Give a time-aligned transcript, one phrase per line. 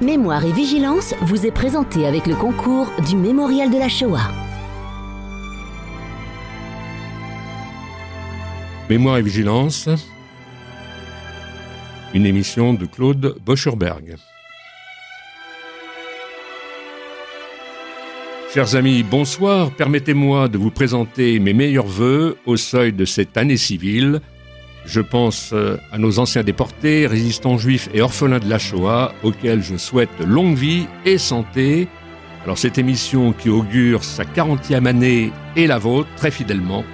[0.00, 4.30] Mémoire et Vigilance vous est présenté avec le concours du Mémorial de la Shoah.
[8.88, 9.88] Mémoire et Vigilance,
[12.14, 14.14] une émission de Claude Boschurberg.
[18.54, 19.72] Chers amis, bonsoir.
[19.72, 24.20] Permettez-moi de vous présenter mes meilleurs voeux au seuil de cette année civile.
[24.88, 29.62] Je pense euh, à nos anciens déportés, résistants juifs et orphelins de la Shoah, auxquels
[29.62, 31.88] je souhaite longue vie et santé.
[32.42, 36.84] Alors cette émission qui augure sa 40e année est la vôtre très fidèlement.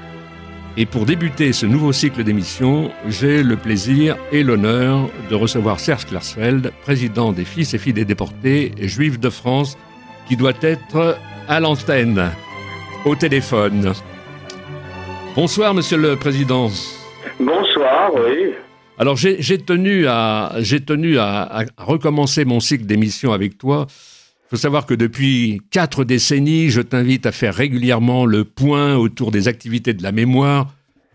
[0.77, 6.07] Et pour débuter ce nouveau cycle d'émissions, j'ai le plaisir et l'honneur de recevoir Serge
[6.07, 9.79] Klarsfeld, président des Fils et Filles des déportés juifs de France,
[10.27, 11.17] qui doit être
[11.47, 12.33] à l'antenne,
[13.05, 13.93] au téléphone.
[15.37, 16.71] Bonsoir, monsieur le président.
[17.41, 18.53] Bonsoir, oui.
[18.97, 20.57] Alors, j'ai tenu, à,
[21.79, 23.87] recommencer mon cycle d'émissions avec toi.
[23.89, 29.33] Il faut savoir que depuis quatre décennies, je t'invite à faire régulièrement le point autour
[29.33, 30.73] des activités de la mémoire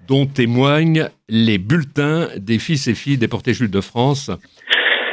[0.08, 4.32] dont témoignent les bulletins des fils et filles déportés juifs de France.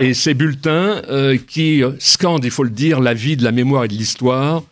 [0.00, 3.84] Et ces bulletins euh, qui scandent, il faut le dire, la vie de la mémoire
[3.84, 4.62] et de l'histoire,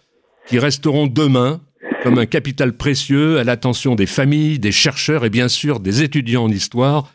[0.47, 1.61] qui resteront demain
[2.05, 6.45] comme un capital précieux à l'attention des familles, des chercheurs et bien sûr des étudiants
[6.45, 7.11] en histoire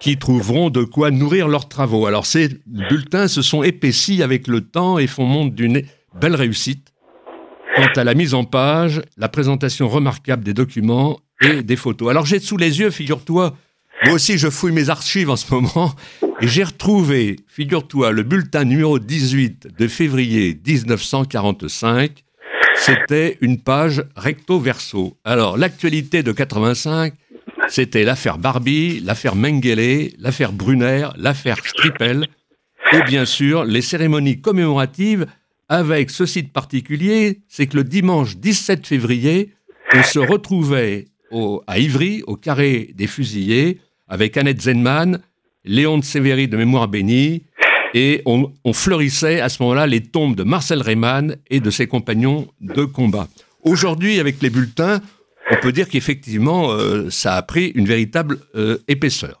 [0.00, 2.06] qui trouveront de quoi nourrir leurs travaux.
[2.06, 5.82] Alors ces bulletins se sont épaissis avec le temps et font montre d'une
[6.20, 6.92] belle réussite
[7.76, 12.10] quant à la mise en page, la présentation remarquable des documents et des photos.
[12.10, 13.56] Alors j'ai sous les yeux, figure-toi,
[14.04, 15.94] moi aussi je fouille mes archives en ce moment,
[16.40, 22.23] et j'ai retrouvé, figure-toi, le bulletin numéro 18 de février 1945,
[22.76, 25.16] c'était une page recto-verso.
[25.24, 27.14] Alors, l'actualité de 85,
[27.68, 32.26] c'était l'affaire Barbie, l'affaire Mengele, l'affaire Brunner, l'affaire Strippel,
[32.92, 35.26] et bien sûr, les cérémonies commémoratives
[35.68, 39.52] avec ce site particulier, c'est que le dimanche 17 février,
[39.94, 41.06] on se retrouvait
[41.66, 45.20] à Ivry, au carré des fusillés, avec Annette Zenman,
[45.64, 47.42] Léon de Sévéry de Mémoire bénie,
[47.94, 52.48] et on, fleurissait à ce moment-là les tombes de Marcel Reymann et de ses compagnons
[52.60, 53.28] de combat.
[53.62, 55.00] Aujourd'hui, avec les bulletins,
[55.50, 59.40] on peut dire qu'effectivement, euh, ça a pris une véritable euh, épaisseur.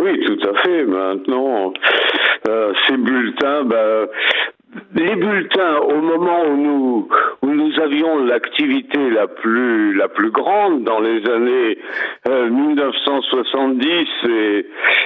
[0.00, 0.84] Oui, tout à fait.
[0.84, 1.72] Maintenant,
[2.48, 4.06] euh, ces bulletins, ben,
[4.94, 7.08] les bulletins, au moment où nous,
[7.42, 11.78] où nous avions l'activité la plus, la plus grande dans les années
[12.28, 14.62] 1970 euh,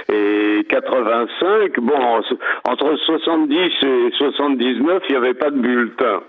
[0.08, 2.22] et, et 85, bon,
[2.68, 6.20] entre 70 et 79, il n'y avait pas de bulletins.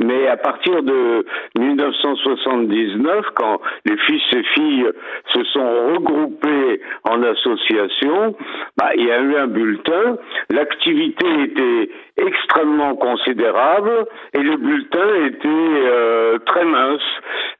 [0.00, 1.26] Mais à partir de
[1.58, 4.86] 1979, quand les fils et filles
[5.34, 8.36] se sont regroupés en association,
[8.76, 10.18] bah, il y a eu un bulletin.
[10.50, 17.02] L'activité était extrêmement considérable et le bulletin était euh, très mince.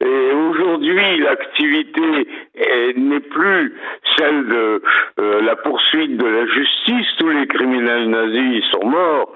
[0.01, 2.29] Et aujourd'hui, l'activité
[2.97, 3.75] n'est plus
[4.17, 4.83] celle de
[5.21, 7.07] euh, la poursuite de la justice.
[7.19, 9.33] Tous les criminels nazis sont morts.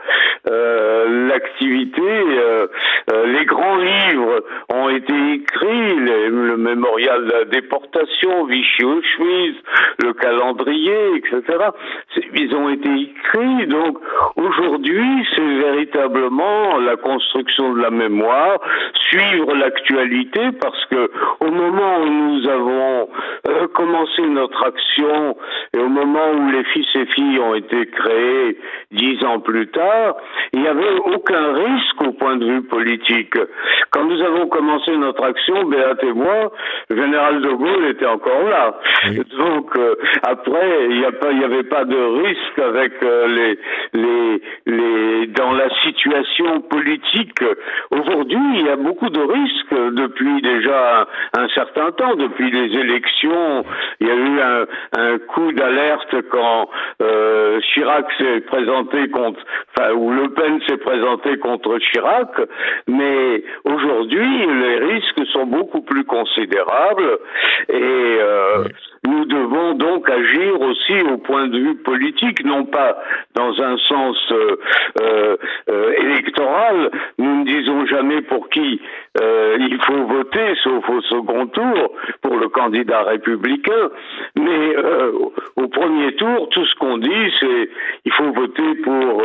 [0.51, 2.03] Euh, l'activité,
[3.27, 9.57] les grands livres ont été écrits, le mémorial de la déportation, Vichy Auschwitz,
[10.03, 11.43] le calendrier, etc.
[12.35, 13.67] Ils ont été écrits.
[13.67, 13.99] Donc
[14.37, 18.61] aujourd'hui, c'est véritablement la construction de la mémoire,
[19.11, 21.11] suivre l'actualité, parce que
[21.41, 23.09] au moment où nous avons
[23.47, 25.37] euh, commencé notre action
[25.75, 28.59] et au moment où les fils et filles ont été créés
[28.91, 30.17] dix ans plus tard,
[30.53, 33.37] il n'y avait aucun risque au point de vue politique.
[33.91, 36.53] Quand nous avons commencé notre action, Béat et moi,
[36.91, 38.79] le général de Gaulle était encore là.
[39.39, 40.99] Donc euh, après, il
[41.39, 43.59] n'y avait pas de risque avec euh, les,
[43.95, 47.43] les, les dans la situation politique
[47.91, 51.07] aujourd'hui, il y a beaucoup de risques depuis déjà
[51.37, 53.02] un, certain temps, depuis les élections.
[53.23, 56.69] Il y a eu un, coup d'alerte quand
[57.01, 59.41] euh, Chirac s'est présenté contre,
[59.77, 62.31] enfin, ou Le Pen s'est présenté contre Chirac,
[62.89, 67.19] mais aujourd'hui, les risques sont beaucoup plus considérables.
[67.69, 68.65] Et euh,
[69.05, 72.97] nous devons donc agir aussi au point de vue politique, non pas
[73.35, 74.57] dans un sens euh,
[75.01, 75.37] euh,
[75.69, 76.91] euh, électoral.
[77.19, 78.81] Nous ne disons jamais pour qui
[79.59, 82.49] il faut voter, sauf au second tour, pour le
[82.83, 83.91] candidat républicain.
[84.37, 84.77] Mais
[85.57, 87.71] au premier tour, tout ce qu'on dit, c'est
[88.05, 89.23] il faut voter pour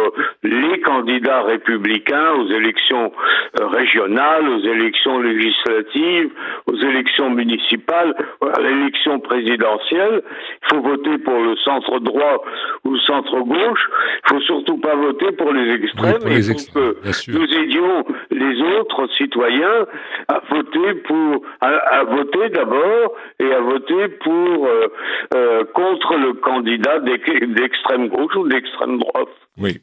[1.18, 3.12] les candidats républicains aux élections
[3.60, 6.30] euh, régionales, aux élections législatives,
[6.68, 10.22] aux élections municipales, à l'élection présidentielle.
[10.64, 12.44] Il faut voter pour le centre droit
[12.84, 13.90] ou le centre gauche.
[14.26, 16.20] Il faut surtout pas voter pour les extrêmes.
[16.26, 19.86] il faut que nous aidions les autres citoyens
[20.28, 24.88] à voter pour, à, voter d'abord et à voter pour euh,
[25.34, 29.30] euh, contre le candidat d'extrême gauche ou d'extrême droite.
[29.60, 29.82] Oui.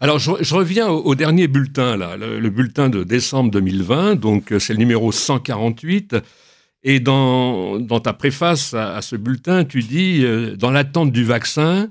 [0.00, 4.72] Alors, je, reviens au, dernier bulletin, là, le, bulletin de décembre 2020, donc euh, c'est
[4.72, 6.16] le numéro 148.
[6.82, 11.88] Et dans, ta préface à, ce bulletin, tu dis, euh, dans l'attente du vaccin,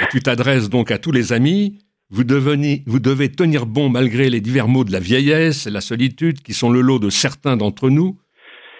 [0.00, 1.78] et tu t'adresses donc à tous les amis,
[2.10, 2.24] vous,
[2.86, 6.52] vous devez tenir bon malgré les divers maux de la vieillesse et la solitude qui
[6.52, 8.18] sont le lot de certains d'entre nous,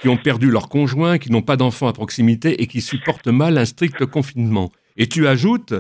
[0.03, 3.57] qui ont perdu leur conjoint, qui n'ont pas d'enfants à proximité et qui supportent mal
[3.57, 4.71] un strict confinement.
[4.97, 5.75] Et tu ajoutes,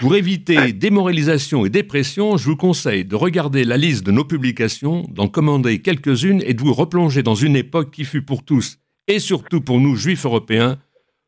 [0.00, 5.06] pour éviter démoralisation et dépression, je vous conseille de regarder la liste de nos publications,
[5.10, 9.18] d'en commander quelques-unes et de vous replonger dans une époque qui fut pour tous, et
[9.18, 10.78] surtout pour nous juifs européens,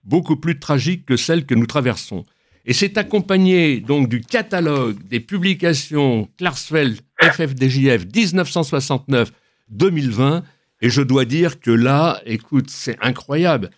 [0.05, 2.25] beaucoup plus tragique que celle que nous traversons.
[2.65, 10.45] Et c'est accompagné donc du catalogue des publications Klarsfeld FFDJF 1969-2020.
[10.81, 13.69] Et je dois dire que là, écoute, c'est incroyable.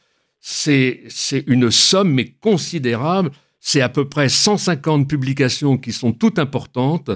[0.41, 1.08] C'est
[1.49, 3.32] une somme, mais considérable.
[3.66, 7.11] C'est à peu près 150 publications qui sont toutes importantes.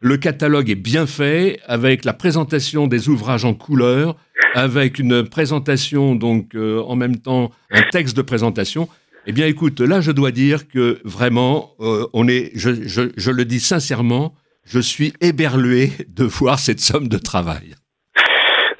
[0.00, 4.14] Le catalogue est bien fait, avec la présentation des ouvrages en couleur,
[4.52, 8.86] avec une présentation, donc euh, en même temps un texte de présentation.
[9.26, 13.44] Eh bien, écoute, là, je dois dire que vraiment, euh, on est, je, je, le
[13.46, 14.34] dis sincèrement,
[14.66, 17.76] je suis éberlué de voir cette somme de travail.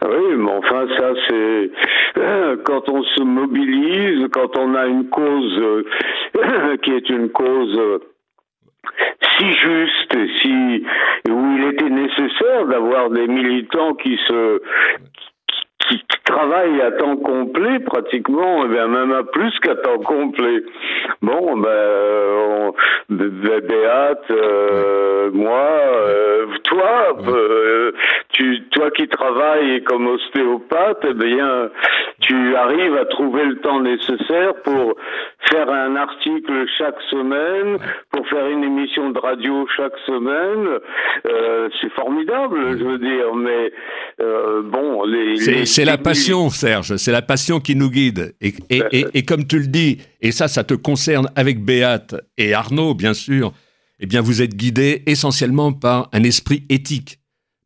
[0.03, 1.34] Oui, mais enfin, ça, c'est
[2.65, 8.01] quand on se mobilise, quand on a une cause euh, qui est une cause
[9.39, 10.85] si juste, si
[11.31, 14.61] où il était nécessaire d'avoir des militants qui se
[15.89, 20.63] qui travaille à temps complet pratiquement, et bien même à plus qu'à temps complet.
[21.21, 22.71] Bon, ben, euh,
[23.11, 25.69] Béate, euh, moi,
[26.09, 27.93] euh, toi, euh,
[28.35, 31.71] tu, toi qui travailles comme ostéopathe, eh bien,
[32.21, 34.95] tu arrives à trouver le temps nécessaire pour
[35.51, 37.79] faire un article chaque semaine,
[38.11, 40.81] pour faire une émission de radio chaque semaine.
[41.81, 43.73] c'est formidable, je veux dire, mais
[44.71, 48.35] bon, les, c'est la passion, Serge, c'est la passion qui nous guide.
[48.41, 52.95] Et, et, comme tu le dis, et ça, ça te concerne avec Béate et Arnaud,
[52.95, 53.53] bien sûr,
[54.01, 57.19] eh bien, vous êtes guidé essentiellement par un esprit éthique.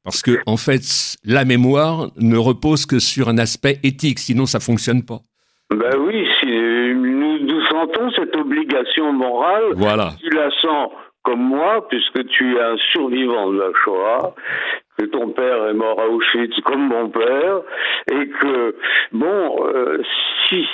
[0.09, 0.81] Parce que, en fait,
[1.23, 5.21] la mémoire ne repose que sur un aspect éthique, sinon ça fonctionne pas.
[5.69, 9.75] Ben oui, si nous, nous sentons cette obligation morale.
[9.77, 10.15] Voilà.
[10.19, 10.89] Tu la sens
[11.25, 14.35] comme moi, puisque tu es un survivant de la Shoah,
[14.99, 17.61] que ton père est mort à Auschwitz comme mon père,
[18.11, 18.75] et que,
[19.13, 20.03] bon, euh,
[20.49, 20.65] si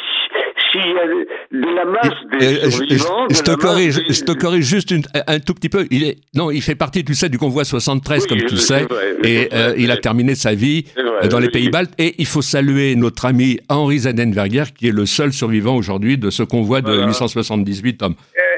[0.72, 3.26] s'il y a de la masse des survivants...
[3.30, 4.94] Je, te, corrige, je te corrige juste
[5.26, 5.86] un tout petit peu.
[5.90, 8.86] Il est, non, il fait partie, tu sais, du convoi 73, comme tu sais,
[9.22, 11.92] et euh, il a terminé sa vie euh, dans les pays baltes.
[11.98, 16.30] Et il faut saluer notre ami Henri Zadenberger, qui est le seul survivant aujourd'hui de
[16.30, 18.14] ce convoi de 878 hommes.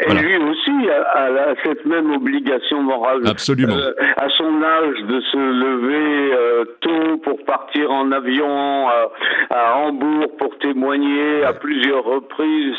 [0.08, 0.45] Et lui
[1.28, 3.23] aussi a, cette même obligation morale.
[3.26, 3.75] Absolument.
[3.75, 9.11] Euh, à son âge de se lever euh, tôt pour partir en avion à,
[9.50, 12.75] à, Hambourg pour témoigner à plusieurs reprises.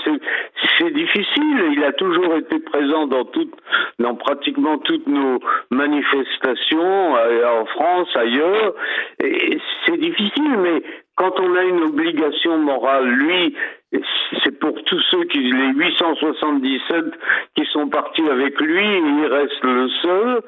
[0.78, 1.72] C'est difficile.
[1.72, 3.56] Il a toujours été présent dans toutes,
[4.00, 5.40] dans pratiquement toutes nos
[5.72, 8.74] manifestations euh, en France, ailleurs.
[9.24, 10.84] Et c'est difficile, mais
[11.16, 13.56] quand on a une obligation morale, lui,
[13.92, 17.06] c'est pour tous ceux qui, les 877
[17.56, 20.42] qui sont partis avec lui, il reste le seul.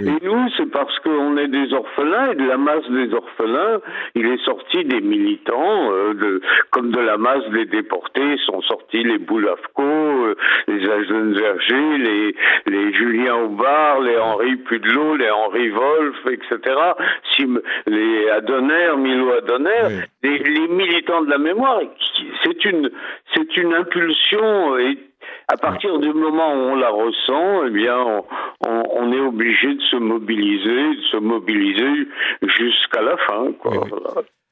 [0.00, 3.80] Et nous, c'est parce qu'on est des orphelins et de la masse des orphelins,
[4.14, 9.02] il est sorti des militants, euh, de, comme de la masse des déportés, sont sortis
[9.02, 10.34] les Boulavco, euh,
[10.66, 12.34] les Agenverger, les,
[12.66, 16.76] les Julien Aubard, les Henri Pudelot, les Henri Wolf, etc.
[17.34, 17.46] Si,
[17.86, 21.80] les Adonner, Milo Adonner, les, les militants de la mémoire,
[22.44, 22.90] c'est une
[23.34, 24.98] c'est une impulsion et
[25.48, 27.96] à partir du moment où on la ressent, eh bien,
[28.66, 32.08] on, est obligé de se mobiliser, de se mobiliser
[32.42, 33.52] jusqu'à la fin.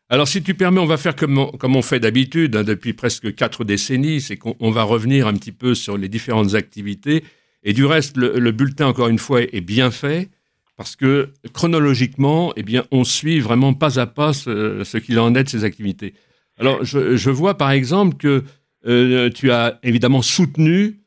[0.09, 2.92] Alors, si tu permets, on va faire comme on, comme on fait d'habitude hein, depuis
[2.92, 7.25] presque quatre décennies, c'est qu'on va revenir un petit peu sur les différentes activités.
[7.64, 10.28] Et du reste, le, bulletin, encore une fois, est bien fait
[10.76, 15.35] parce que chronologiquement, eh bien, on suit vraiment pas à pas ce, ce qu'il en
[15.35, 16.14] est de ces activités.
[16.58, 18.44] Alors, je, vois par exemple que
[18.87, 21.00] euh, tu as évidemment soutenu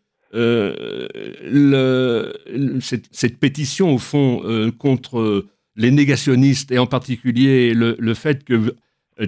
[2.82, 8.76] cette, pétition, au fond, contre les négationnistes, et en particulier le, fait que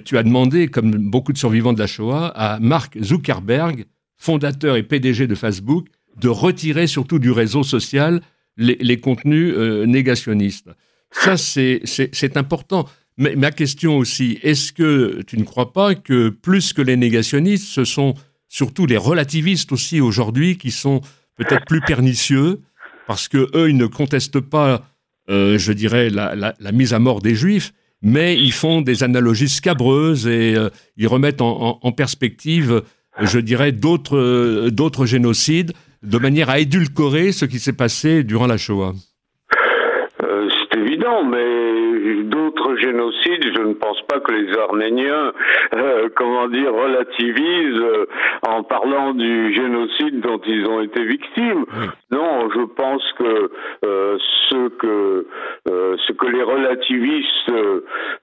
[0.04, 3.86] tu as demandé, comme beaucoup de survivants de la Shoah, à Mark Zuckerberg,
[4.18, 5.88] fondateur et PDG de Facebook,
[6.20, 8.20] de retirer surtout du réseau social
[8.56, 9.54] les, contenus
[9.86, 10.68] négationnistes.
[11.10, 12.86] Ça, c'est important.
[13.18, 17.66] Mais ma question aussi, est-ce que tu ne crois pas que plus que les négationnistes,
[17.66, 18.14] ce sont
[18.48, 21.00] surtout les relativistes aussi aujourd'hui qui sont
[21.36, 22.60] peut-être plus pernicieux
[23.10, 24.86] parce que eux, ils ne contestent pas,
[25.28, 30.28] euh, je dirais, la, mise à mort des juifs, mais ils font des analogies scabreuses
[30.28, 32.82] et euh, ils remettent en, perspective,
[33.20, 33.74] je dirais,
[34.12, 35.72] euh, d'autres génocides
[36.04, 38.94] de manière à édulcorer ce qui s'est passé durant la Shoah.
[41.00, 45.32] Évident, mais d'autres génocides, je ne pense pas que les Arméniens,
[45.74, 48.06] euh, comment dire, relativisent euh,
[48.46, 51.64] en parlant du génocide dont ils ont été victimes.
[52.10, 53.50] Non, je pense que
[53.84, 55.26] euh, ce que
[55.66, 57.52] ce que les relativistes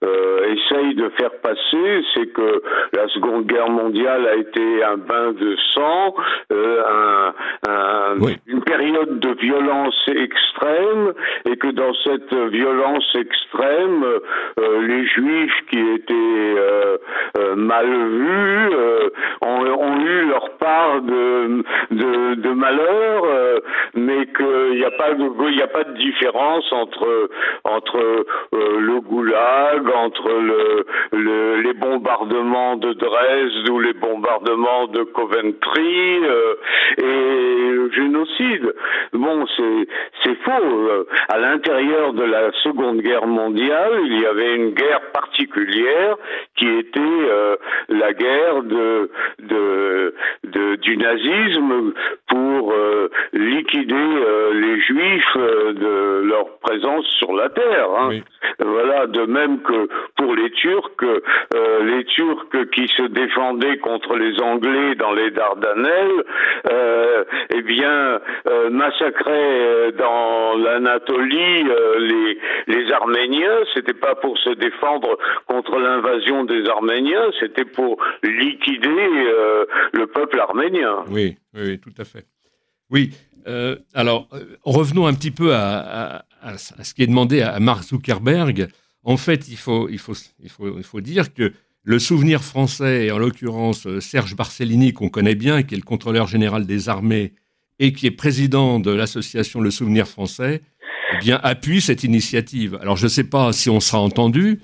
[0.01, 2.61] essayent de faire passer, c'est que
[2.93, 6.15] la Seconde Guerre mondiale a été un bain de sang,
[6.51, 7.33] un,
[8.47, 11.13] une période de violence extrême,
[11.45, 12.67] et que dans cette violence
[13.15, 14.05] extrême,
[14.59, 16.97] euh, les juifs qui étaient euh,
[17.37, 18.69] euh, mal vus
[19.41, 21.63] ont, eu leur part de,
[22.35, 23.61] de, malheur,
[23.95, 27.29] mais qu'il n'y a pas de a pas de différence entre
[27.63, 36.21] entre le goulag, entre le, les bombardements de Dresde ou les bombardements de Coventry
[36.97, 38.73] et le génocide.
[39.13, 41.05] Bon, c'est faux.
[41.29, 46.15] À l'intérieur de la Seconde Guerre mondiale, il y avait une guerre particulière
[46.55, 47.55] qui était euh,
[47.89, 51.93] la guerre de, de, du nazisme
[52.27, 57.89] pour euh, liquider euh, les juifs de leur présence sur la terre.
[57.99, 58.19] Hein.
[58.59, 59.87] Voilà, de même que
[60.17, 61.05] pour les Turcs,
[61.83, 66.23] les Turcs qui se défendaient contre les Anglais dans les Dardanelles,
[67.49, 68.19] eh bien,
[68.71, 71.63] massacraient dans l'Anatolie
[71.99, 78.89] les, les Arméniens, c'était pas pour se défendre contre l'invasion des Arméniens, c'était pour liquider
[78.89, 81.03] euh, le peuple arménien.
[81.09, 82.25] Oui, oui, tout à fait.
[82.89, 83.11] Oui,
[83.47, 86.23] euh, alors euh, revenons un petit peu à,
[86.57, 88.67] ce qui est demandé à Mark Zuckerberg.
[89.03, 91.51] En fait, il faut, il faut, il faut, il faut dire que
[91.83, 96.27] le souvenir français, et en l'occurrence Serge Barcellini, qu'on connaît bien, qui est le contrôleur
[96.27, 97.33] général des armées
[97.79, 100.61] et qui est président de l'association Le Souvenir français,
[101.13, 102.77] eh bien, appuie cette initiative.
[102.81, 104.59] Alors, je ne sais pas si on sera entendu,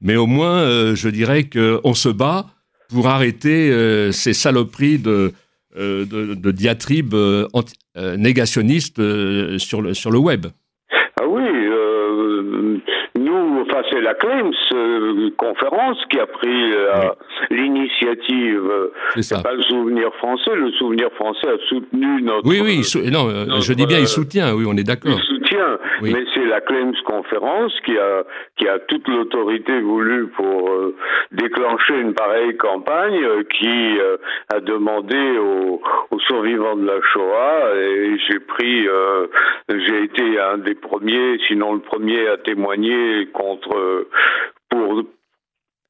[0.00, 2.46] mais au moins, euh, je dirais qu'on se bat
[2.88, 5.32] pour arrêter euh, ces saloperies de,
[5.76, 6.04] euh,
[6.52, 7.14] diatribes
[8.16, 9.00] négationnistes
[9.58, 10.46] sur le web.
[11.20, 11.42] Ah oui,
[13.18, 16.72] nous, enfin, c'est la CLEMS conférence qui a pris
[17.50, 18.70] l'initiative.
[19.20, 20.54] C'est pas le souvenir français.
[20.54, 22.46] Le souvenir français a soutenu notre.
[22.46, 24.54] Oui, oui, non, je dis bien, il soutient.
[24.54, 25.18] Oui, on est d'accord
[26.02, 28.24] mais c'est la Claims Conférence qui a,
[28.56, 30.94] qui a toute l'autorité voulue pour euh,
[31.32, 34.16] déclencher une pareille campagne euh, qui euh,
[34.52, 38.86] a demandé aux, aux, survivants de la Shoah et j'ai pris,
[39.68, 43.68] j'ai été un des premiers, sinon le premier à témoigner contre
[44.68, 45.04] pour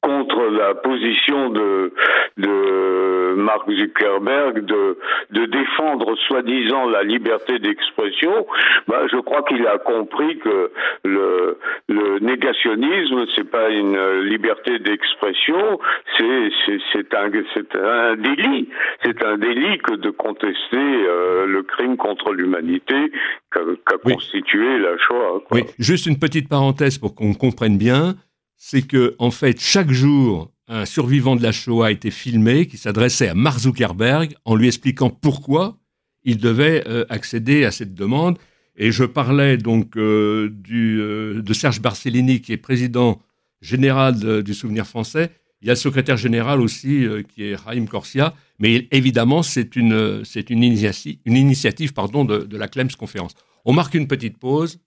[0.01, 1.93] contre la position de,
[2.37, 4.97] de Mark Zuckerberg de,
[5.31, 8.47] de défendre soi-disant la liberté d'expression,
[8.87, 10.71] bah, je crois qu'il a compris que
[11.03, 15.79] le, le négationnisme, c'est pas une liberté d'expression,
[16.17, 16.49] c'est,
[16.93, 18.69] c'est, un, c'est un délit.
[19.03, 23.11] C'est un délit que de contester euh, le crime contre l'humanité
[23.51, 25.41] qu'a, constitué la Shoah.
[25.51, 28.15] Oui, juste une petite parenthèse pour qu'on comprenne bien
[28.59, 32.77] c'est que, en fait, chaque jour, un survivant de la Shoah a été filmé qui
[32.77, 35.79] s'adressait à Mark Zuckerberg en lui expliquant pourquoi
[36.23, 38.37] il devait euh, accéder à cette demande.
[38.75, 43.21] Et je parlais donc euh, du, euh, de Serge Barcellini, qui est président
[43.61, 45.31] général du Souvenir français.
[45.61, 48.33] Il y a le secrétaire général aussi, qui est Raïm Corsia.
[48.59, 53.33] Mais évidemment, c'est une, c'est une, initiative, une initiative pardon, de, de la Clems Conférence.
[53.65, 54.79] On marque une petite pause.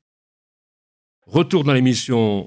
[1.27, 2.47] Retour dans l'émission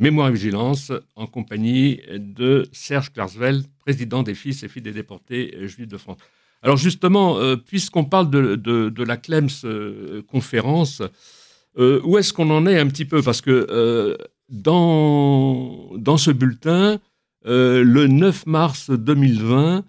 [0.00, 5.54] Mémoire et Vigilance, en compagnie de Serge Klarsveld, président des Fils et Filles des déportés
[5.68, 6.16] juifs de France.
[6.62, 11.02] Alors justement, euh, puisqu'on parle de, la Clems euh, conférence,
[11.78, 13.22] euh, où est-ce qu'on en est un petit peu?
[13.22, 14.16] Parce que
[14.48, 16.98] dans, dans ce bulletin,
[17.44, 19.84] le 9 mars 2020,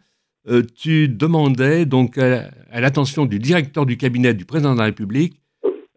[0.76, 5.41] tu demandais donc à, l'attention du directeur du cabinet du président de la République,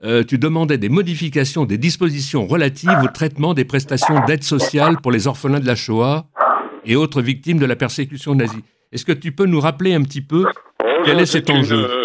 [0.03, 5.27] tu demandais des modifications des dispositions relatives au traitement des prestations d'aide sociale pour les
[5.27, 6.27] orphelins de la Shoah
[6.85, 8.65] et autres victimes de la persécution nazie.
[8.93, 12.04] Est-ce que tu peux nous rappeler un petit peu oh, quel est cet enjeu?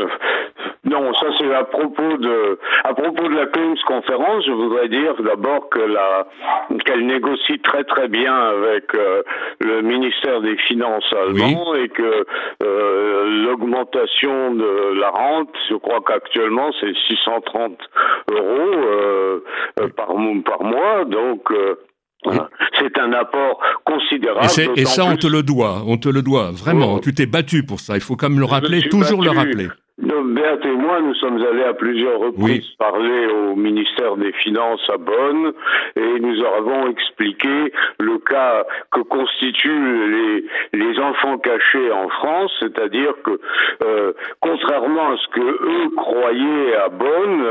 [1.54, 6.28] À propos de à propos de la Claims conférence, je voudrais dire d'abord que la
[6.86, 9.24] qu'elle négocie très très bien avec euh,
[9.60, 12.26] le ministère des Finances allemand et que
[12.64, 17.78] euh, l'augmentation de la rente, je crois qu'actuellement c'est 630
[18.32, 19.40] euros euh,
[19.96, 20.10] par
[20.46, 21.52] par mois, donc
[22.80, 24.48] c'est un apport considérable.
[24.76, 27.00] Et, ça, on te le doit, on te le doit, vraiment.
[27.00, 29.68] Tu t'es battu pour ça, il faut quand même le rappeler, toujours le rappeler.
[30.02, 34.98] Béat et moi, nous sommes allés à plusieurs reprises parler au ministère des Finances à
[34.98, 35.52] Bonn
[35.96, 40.46] et nous avons expliqué le cas que constituent les,
[40.80, 43.40] les enfants cachés en France, c'est-à-dire que
[43.84, 47.44] euh, contrairement à ce que eux croyaient à Bonn,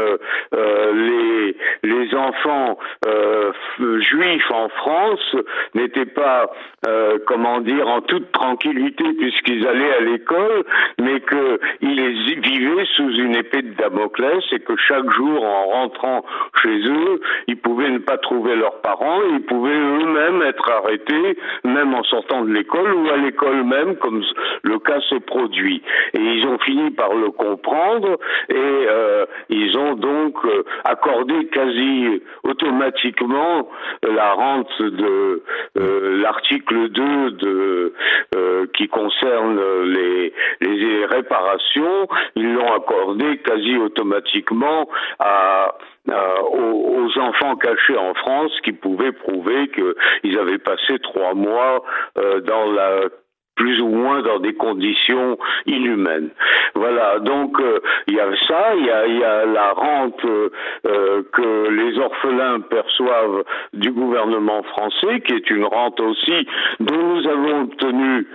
[0.54, 3.52] euh, les, les enfants euh,
[4.00, 5.36] juifs en France
[5.74, 6.50] n'étaient pas,
[6.86, 10.64] euh, comment dire, en toute tranquillité puisqu'ils allaient à l'école,
[10.98, 16.24] mais qu'ils vivaient sous une épée de Damoclès et que chaque jour, en rentrant
[16.62, 21.94] chez eux, ils pouvaient ne pas trouver leurs parents, ils pouvaient eux-mêmes être arrêtés, même
[21.94, 24.22] en sortant de l'école ou à l'école même, comme
[24.62, 25.82] le cas s'est produit.
[26.14, 28.18] Et ils ont fini par le comprendre
[28.48, 33.68] et euh, ils ont donc euh, accordé quasi automatiquement
[34.02, 35.42] la rente de
[35.78, 37.92] euh, l'article 2 de,
[38.74, 45.74] qui concerne les, les réparations ils l'ont accordé quasi automatiquement à,
[46.08, 51.82] aux, enfants cachés en France qui pouvaient prouver qu'ils avaient passé trois mois
[52.18, 53.08] euh, dans la
[53.58, 56.30] plus ou moins dans des conditions inhumaines.
[56.74, 61.98] Voilà, donc euh, il y a ça, il y a, la rente euh, que les
[61.98, 66.46] orphelins perçoivent du gouvernement français, qui est une rente aussi
[66.78, 68.28] dont nous avons obtenu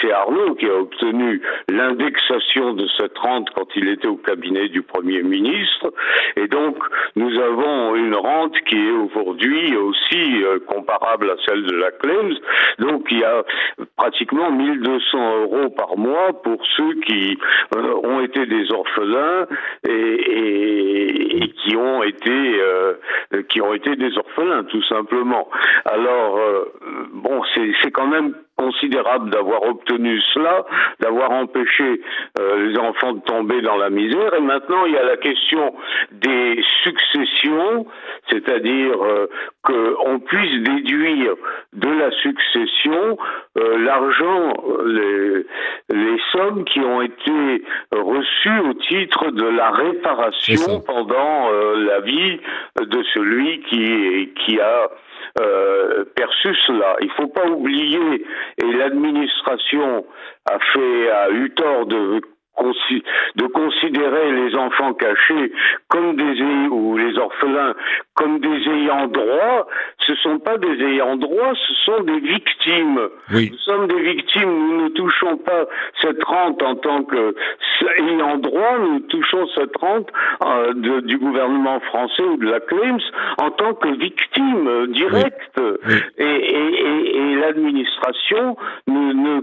[0.00, 4.82] c'est Arnaud qui a obtenu l'indexation de cette rente quand il était au cabinet du
[4.82, 5.92] Premier ministre.
[6.36, 6.76] Et donc,
[7.16, 12.36] nous avons une rente qui est aujourd'hui aussi euh, comparable à celle de la Clems.
[12.78, 13.44] Donc, il y a
[13.96, 17.38] pratiquement 1200 euros par mois pour ceux qui
[17.76, 19.46] euh, ont été des orphelins
[19.86, 22.94] et, qui ont été euh,
[23.48, 25.48] qui ont été des orphelins, tout simplement.
[25.84, 26.38] Alors,
[27.12, 30.66] bon, c'est quand même considérable d'avoir obtenu cela,
[31.00, 32.02] d'avoir empêché
[32.38, 34.34] euh, les enfants de tomber dans la misère.
[34.34, 35.74] Et maintenant, il y a la question
[36.12, 37.86] des successions,
[38.30, 39.26] c'est-à-dire euh,
[39.62, 41.34] qu'on puisse déduire
[41.72, 43.18] de la succession
[43.58, 44.52] euh, l'argent,
[44.84, 45.46] les,
[45.88, 52.38] les, sommes qui ont été reçues au titre de la réparation pendant la vie
[52.80, 54.90] de celui qui, qui a
[55.40, 56.96] euh, perçu cela.
[57.00, 58.24] Il ne faut pas oublier,
[58.58, 60.06] et l'administration
[60.50, 62.20] a fait, a eu tort de
[63.36, 65.52] de considérer les enfants cachés
[65.88, 67.74] comme des ou les orphelins
[68.14, 69.66] comme des ayants droit,
[70.06, 73.00] ce sont pas des ayants droit, ce sont des victimes.
[73.30, 75.64] Nous sommes des victimes, nous ne touchons pas
[76.02, 77.34] cette rente en tant que
[77.98, 80.10] ayant droit, nous touchons cette rente
[80.44, 83.00] euh, du gouvernement français ou de la CLEMS
[83.38, 85.60] en tant que victime directe.
[86.18, 89.40] Et, et, et, l'administration ne, ne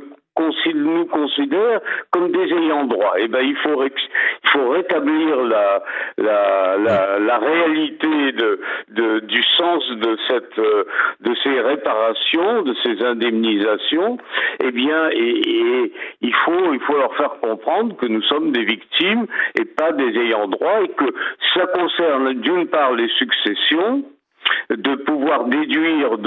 [0.74, 3.14] nous considère comme des ayants droit.
[3.18, 5.84] Eh ben, il faut, il faut rétablir la,
[6.18, 13.04] la, la, la réalité de, de, du sens de cette, de ces réparations, de ces
[13.04, 14.18] indemnisations.
[14.64, 18.64] Eh bien, et, et il faut, il faut leur faire comprendre que nous sommes des
[18.64, 19.28] victimes
[19.60, 21.06] et pas des ayants droit et que
[21.54, 24.04] ça concerne d'une part les successions,
[24.70, 26.18] de pouvoir déduire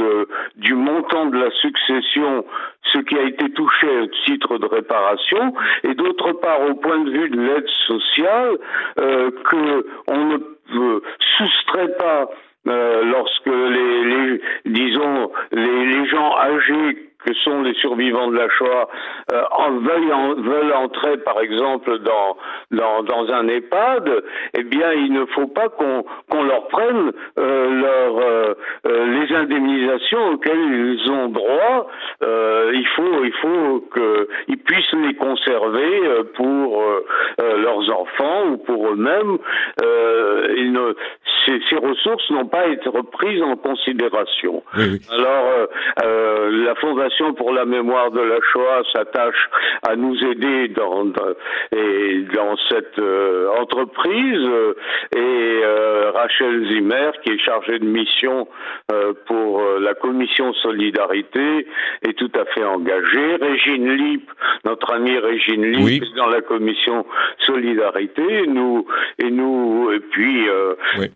[0.56, 2.44] du montant de la succession
[2.92, 5.54] ce qui a été touché au titre de réparation,
[5.84, 8.58] et d'autre part, au point de vue de l'aide sociale,
[8.98, 10.38] euh, qu'on ne
[10.74, 11.02] euh,
[11.36, 12.30] soustrait pas
[12.66, 18.48] euh, lorsque les, les disons les, les gens âgés que sont les survivants de la
[18.48, 18.88] Shoah
[19.32, 22.36] euh, en, veulent, veulent, entrer, par exemple, dans,
[22.70, 24.10] dans, dans, un EHPAD,
[24.56, 28.54] eh bien, il ne faut pas qu'on qu'on leur prenne euh, leur, euh,
[28.86, 31.88] euh les indemnisations auxquelles ils ont droit.
[32.22, 36.82] Euh, il faut, il faut qu'ils puissent les conserver euh, pour
[37.38, 39.38] leurs enfants ou pour eux-mêmes.
[41.46, 44.62] ces, ces, ressources n'ont pas été prises en considération.
[45.10, 45.68] Alors,
[46.04, 49.48] la Fondation Fondation pour la mémoire de la Shoah s'attache
[49.86, 51.06] à nous aider dans,
[51.72, 54.48] et dans cette euh, entreprise
[55.16, 55.60] et
[56.14, 58.48] Rachel Zimmer qui est chargée de mission
[59.26, 61.66] pour la commission solidarité
[62.02, 63.36] est tout à fait engagée.
[63.36, 64.30] Régine Lipp,
[64.64, 67.06] notre amie Régine Lipp, est dans la commission
[67.46, 68.46] solidarité.
[68.46, 68.86] Nous
[69.18, 70.46] et nous et puis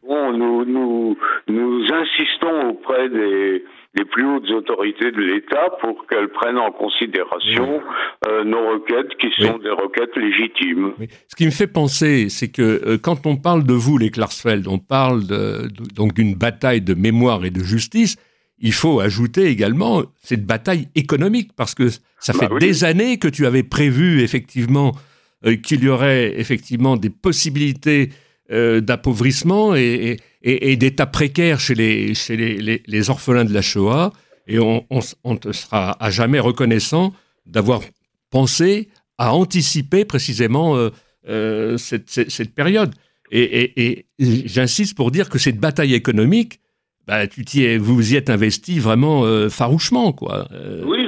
[0.07, 3.65] bon, nous nous nous insistons auprès des
[3.97, 7.81] les plus hautes autorités de l'État pour qu'elles prennent en considération
[8.29, 10.93] euh, nos requêtes qui sont des requêtes légitimes.
[11.29, 14.67] Ce qui me fait penser, c'est que euh, quand on parle de vous, les Klarsfeld,
[14.67, 18.17] on parle de, donc d'une bataille de mémoire et de justice.
[18.59, 23.29] Il faut ajouter également cette bataille économique parce que ça bah fait des années que
[23.29, 24.93] tu avais prévu effectivement
[25.45, 28.11] euh, qu'il y aurait effectivement des possibilités
[28.51, 34.13] d'appauvrissement et, et, d'état précaire chez, les, chez les, les, orphelins de la Shoah.
[34.47, 37.15] Et on, on, te sera à jamais reconnaissant
[37.47, 37.81] d'avoir
[38.31, 40.91] pensé à anticiper précisément euh,
[41.29, 42.95] euh, cette, cette, période.
[43.31, 46.61] Et, et j'insiste pour dire que cette bataille économique,
[47.07, 47.45] bah, tu
[47.79, 50.49] vous y êtes investi vraiment euh, farouchement, quoi.
[50.85, 51.04] Oui,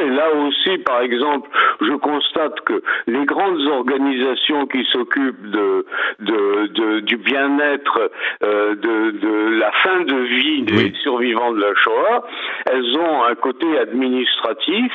[0.00, 1.48] et là aussi, par exemple,
[1.80, 5.86] je constate que les grandes organisations qui s'occupent de,
[6.20, 8.10] de, du bien-être,
[8.42, 12.24] euh, de, de, la fin de vie des survivants de la Shoah,
[12.72, 14.92] elles ont un côté administratif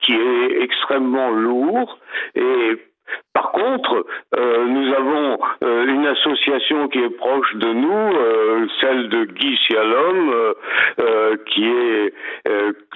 [0.00, 1.98] qui est extrêmement lourd
[2.34, 2.76] et
[3.58, 9.24] contre, euh, nous avons euh, une association qui est proche de nous, euh, celle de
[9.24, 10.54] Guy Sialom,
[11.46, 12.12] qui est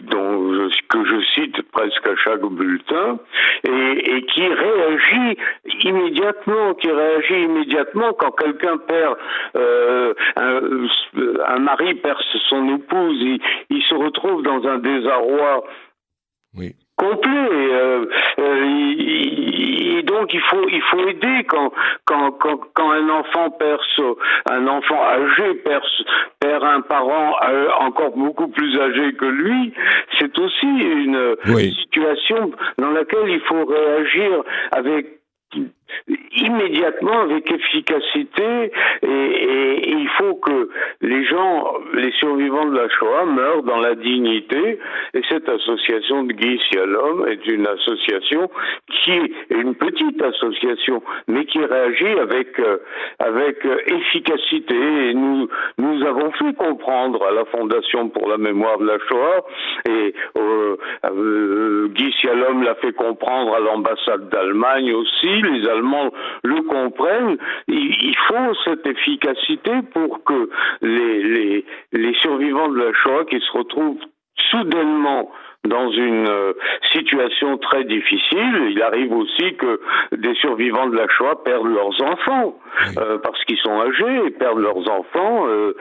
[0.02, 3.18] dont que je cite presque à chaque bulletin,
[3.64, 5.38] et, qui réagit
[5.84, 9.16] immédiatement, qui réagit immédiatement quand quelqu'un perd
[9.54, 10.12] un,
[11.46, 15.64] un, mari perd son épouse, il, il se retrouve dans un désarroi.
[16.54, 17.48] Oui complet.
[17.72, 18.06] Euh,
[18.38, 21.72] euh, donc il faut il faut aider quand
[22.04, 23.80] quand quand, quand un enfant perd
[24.50, 25.84] un enfant âgé perd
[26.40, 29.72] perd un parent euh, encore beaucoup plus âgé que lui,
[30.18, 31.36] c'est aussi une
[31.82, 35.22] situation dans laquelle il faut réagir avec
[36.36, 40.68] immédiatement avec efficacité et, il faut que
[41.00, 44.78] les gens, les survivants de la Shoah meurent dans la dignité.
[45.14, 48.50] Et cette association de Guy Sialom est une association
[48.88, 52.78] qui est une petite association mais qui réagit avec euh,
[53.18, 54.74] avec euh, efficacité.
[54.74, 59.44] Et nous nous avons fait comprendre à la Fondation pour la mémoire de la Shoah
[59.88, 65.42] et euh, Guy Sialom l'a fait comprendre à l'ambassade d'Allemagne aussi
[66.44, 67.36] le comprennent,
[67.68, 73.52] il, faut cette efficacité pour que les, les, les survivants de la Shoah qui se
[73.52, 74.00] retrouvent
[74.50, 75.30] soudainement
[75.64, 76.52] dans une euh,
[76.92, 78.70] situation très difficile.
[78.70, 79.80] Il arrive aussi que
[80.16, 82.56] des survivants de la Shoah perdent leurs enfants
[82.98, 85.46] euh, parce qu'ils sont âgés et perdent leurs enfants.
[85.46, 85.76] Euh,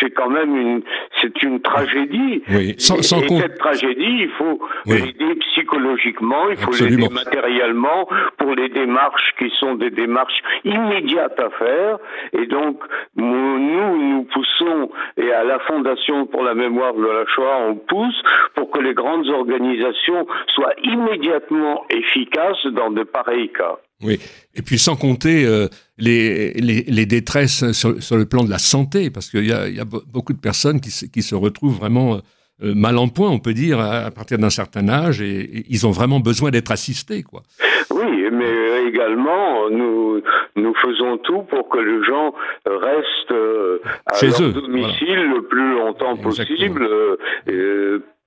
[0.00, 0.82] c'est quand même une,
[1.20, 2.42] c'est une tragédie.
[2.50, 2.74] Oui.
[2.78, 8.08] Sans, et, cette tragédie, il faut l'aider psychologiquement, il faut l'aider matériellement
[8.38, 11.98] pour les démarches qui sont des démarches immédiates à faire.
[12.32, 12.82] Et donc,
[13.16, 18.22] nous, nous poussons, et à la Fondation pour la mémoire de la Shoah, on pousse
[18.54, 23.78] pour que les grandes organisations soient immédiatement efficaces dans de pareils cas.
[24.02, 24.18] Oui,
[24.54, 29.30] et puis sans compter euh, les, les, détresses sur, le plan de la santé, parce
[29.30, 32.20] qu'il y, y a, beaucoup de personnes qui, se, qui se retrouvent vraiment
[32.62, 35.90] euh, mal en point, on peut dire, à, partir d'un certain âge, et, ils ont
[35.90, 37.22] vraiment besoin d'être assistés.
[37.22, 37.42] Quoi.
[37.90, 40.20] Oui, mais également, nous,
[40.56, 42.34] nous faisons tout pour que les gens
[42.66, 46.88] restent euh, à Chez leur eux, domicile le plus longtemps possible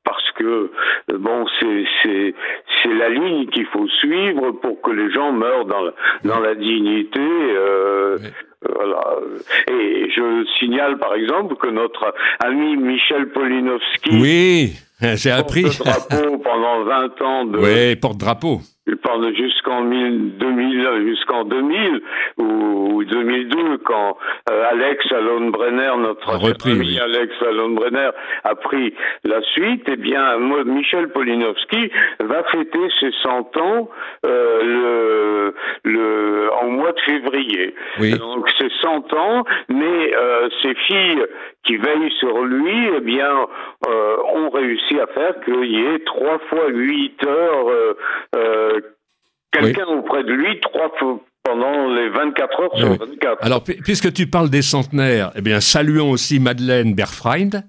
[0.05, 0.43] parce que
[1.11, 2.33] euh, bon c'est c'est
[2.81, 5.91] c'est la ligne qu'il faut suivre pour que les gens meurent dans la,
[6.23, 8.17] dans la dignité euh,
[8.73, 9.17] voilà.
[9.67, 12.13] Et je signale par exemple que notre
[12.43, 14.73] ami Michel Polinowski oui,
[15.15, 15.63] j'ai appris.
[15.63, 18.59] drapeau pendant 20 ans de Oui, porte-drapeau
[19.35, 22.01] jusqu'en 2000, jusqu'en 2000
[22.37, 24.17] ou 2002, quand
[24.49, 26.29] euh, Alex Alonbrenner, notre
[26.67, 28.09] ami Alex Alonbrenner,
[28.43, 28.93] a pris
[29.23, 33.89] la suite, eh bien, Michel Polinowski va fêter ses 100 ans
[34.25, 36.34] euh, le, le,
[37.05, 37.75] février.
[38.17, 41.25] Donc, c'est 100 ans, mais euh, ses filles
[41.65, 43.47] qui veillent sur lui, eh bien,
[43.87, 47.97] euh, ont réussi à faire qu'il y ait trois fois huit heures euh,
[48.35, 48.79] euh,
[49.51, 53.45] quelqu'un auprès de lui, trois fois pendant les 24 heures sur 24.
[53.45, 57.63] Alors, puisque tu parles des centenaires, eh bien, saluons aussi Madeleine Berfreund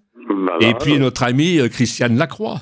[0.60, 2.56] et puis notre amie Christiane Lacroix.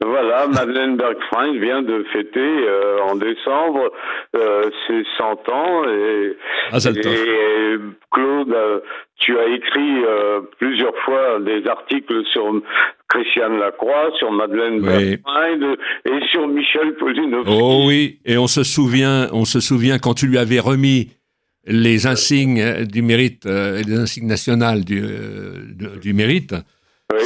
[0.00, 3.90] Voilà, Madeleine Bergfrein vient de fêter euh, en décembre
[4.36, 6.36] euh, ses 100 ans et,
[6.70, 7.76] ah, et
[8.12, 8.78] Claude, euh,
[9.18, 10.04] tu as écrit
[10.58, 12.62] plusieurs fois des articles sur
[13.08, 15.18] Christiane Lacroix, sur Madeleine oui.
[16.04, 17.52] et sur Michel Polinovski.
[17.52, 21.10] Oh oui, et on se souvient, on se souvient quand tu lui avais remis
[21.66, 25.02] les insignes du mérite, les insignes nationales du,
[26.00, 26.54] du mérite.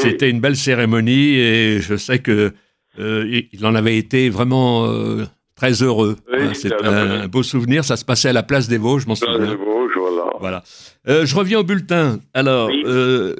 [0.00, 2.52] C'était une belle cérémonie et je sais que
[2.98, 6.16] euh, il en avait été vraiment euh, très heureux.
[6.32, 7.84] Hein, c'est un, beau souvenir.
[7.84, 9.38] Ça se passait à la place des Vosges, je m'en souviens.
[9.38, 10.30] Des Vosges, voilà.
[10.40, 10.64] voilà.
[11.08, 12.20] Euh, je reviens au bulletin.
[12.34, 12.70] Alors,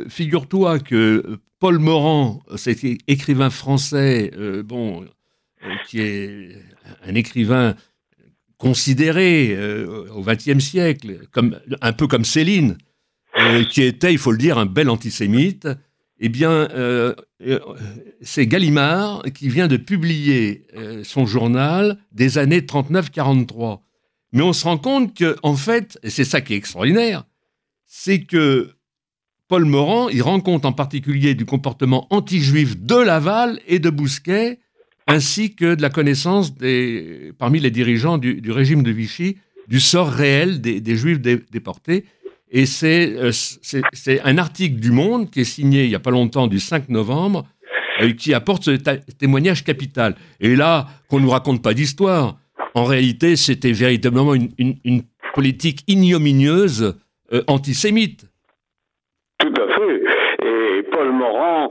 [0.09, 4.31] figure-toi que Paul Morand, cet écrivain français,
[4.65, 5.05] bon,
[5.87, 6.57] qui est
[7.07, 7.75] un écrivain
[8.57, 9.57] considéré
[10.15, 12.79] au XXe siècle, comme, un peu comme Céline,
[13.71, 15.69] qui était, il faut le dire, un bel antisémite
[16.21, 17.15] eh bien, euh,
[17.47, 17.59] euh,
[18.21, 23.81] c'est Gallimard qui vient de publier euh, son journal des années 39-43.
[24.33, 27.25] Mais on se rend compte que, en fait, et c'est ça qui est extraordinaire,
[27.87, 28.75] c'est que
[29.49, 34.61] Paul Morand, il rend compte en particulier du comportement anti-juif de Laval et de Bousquet,
[35.07, 40.11] ainsi que de la connaissance des, parmi les dirigeants du, régime de Vichy du sort
[40.11, 42.05] réel des, juifs déportés.
[42.53, 46.49] Et euh, c'est un article du Monde qui est signé il n'y a pas longtemps,
[46.49, 47.47] du 5 novembre,
[48.03, 48.73] euh, qui apporte ce
[49.19, 50.17] témoignage capital.
[50.41, 52.39] Et là, qu'on ne nous raconte pas d'histoire.
[52.75, 56.97] En réalité, c'était véritablement une, une, politique ignominieuse
[57.33, 58.27] euh, antisémite.
[59.39, 60.03] Tout à fait.
[60.45, 60.83] Et
[61.41, 61.71] Morand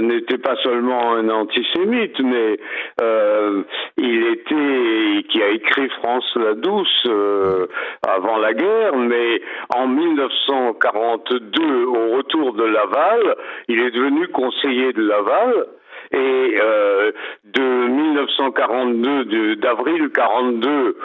[0.00, 2.58] n'était pas seulement un antisémite, mais
[3.00, 3.62] euh,
[3.96, 7.66] il était, qui a écrit France la Douce euh,
[8.06, 9.42] avant la guerre, mais
[9.74, 13.36] en 1942, au retour de Laval,
[13.68, 15.66] il est devenu conseiller de Laval.
[16.12, 17.12] Et euh,
[17.44, 20.96] de 1942, d'avril 42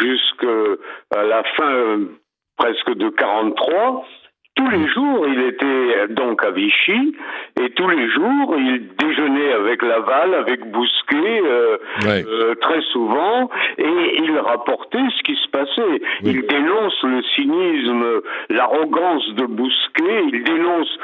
[0.00, 2.00] jusqu'à la fin
[2.56, 4.04] presque de 43,
[4.58, 7.16] tous les jours, il était donc à Vichy,
[7.60, 14.16] et tous les jours, il déjeunait avec Laval, avec Bousquet, euh, euh, très souvent, et
[14.18, 16.02] il rapportait ce qui se passait.
[16.24, 18.04] Il dénonce le cynisme,
[18.50, 20.98] l'arrogance de Bousquet, il dénonce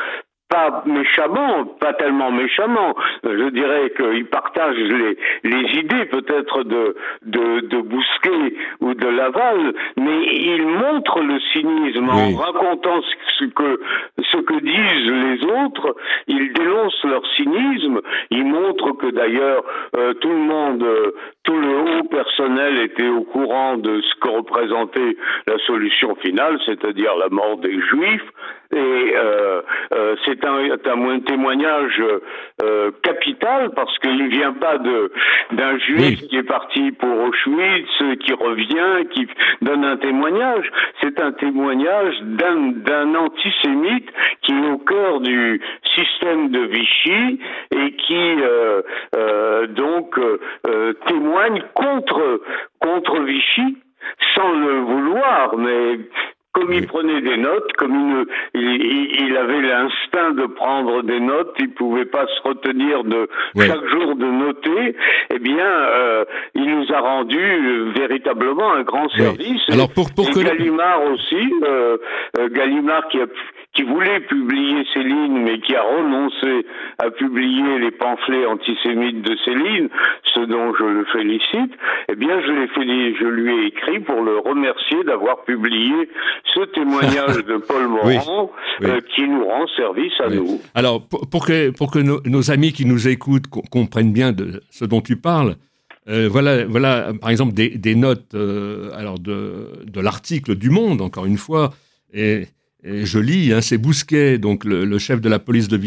[0.48, 2.94] pas méchamment, pas tellement méchamment.
[3.24, 8.54] Je dirais qu'il partage les, les idées peut-être de, de, de, Bousquet
[8.94, 13.00] ou de Laval, mais il montre le cynisme en racontant
[13.38, 13.80] ce que,
[14.18, 15.96] ce que disent les autres.
[16.26, 18.00] Il dénonce leur cynisme.
[18.30, 19.64] Il montre que d'ailleurs
[19.96, 20.86] euh, tout le monde,
[21.44, 27.16] tout le haut personnel était au courant de ce que représentait la solution finale, c'est-à-dire
[27.16, 28.30] la mort des Juifs.
[28.74, 29.62] Et euh,
[29.94, 32.02] euh, c'est un, un, témoignage
[32.62, 38.83] euh, capital parce qu'il vient pas d'un juif qui est parti pour Auschwitz, qui revient,
[39.10, 39.26] qui
[39.62, 40.70] donne un témoignage.
[41.00, 44.08] C'est un témoignage d'un antisémite
[44.42, 45.60] qui est au cœur du
[45.94, 47.40] système de Vichy
[47.74, 48.82] et qui euh,
[49.16, 50.18] euh, donc
[51.06, 52.40] témoigne contre
[52.80, 53.78] contre Vichy
[54.34, 55.98] sans le vouloir, mais
[56.54, 62.04] comme il prenait des notes, comme il, avait l'instinct de prendre des notes, il pouvait
[62.04, 64.96] pas se retenir de chaque jour de noter.
[65.34, 69.62] Eh bien, euh, il nous a rendu euh, véritablement un grand service.
[69.70, 71.98] Alors pour, pour et Gallimard aussi, euh,
[72.50, 73.26] Gallimard qui a
[73.74, 76.66] qui voulait publier Céline, mais qui a renoncé
[76.98, 79.88] à publier les pamphlets antisémites de Céline,
[80.32, 81.72] ce dont je le félicite,
[82.08, 86.08] eh bien, je, l'ai je lui ai écrit pour le remercier d'avoir publié
[86.54, 90.60] ce témoignage de Paul Morand euh, qui nous rend service à nous.
[90.74, 95.00] Alors, pour, que, pour que nos, amis qui nous écoutent comprennent bien de ce dont
[95.00, 95.56] tu parles,
[96.08, 101.26] euh, voilà, voilà, par exemple, des, notes euh, alors de, de l'article du Monde, encore
[101.26, 101.70] une fois,
[102.12, 102.44] et
[102.84, 105.78] je lis, hein, c'est Bousquet, donc le, chef de la police de,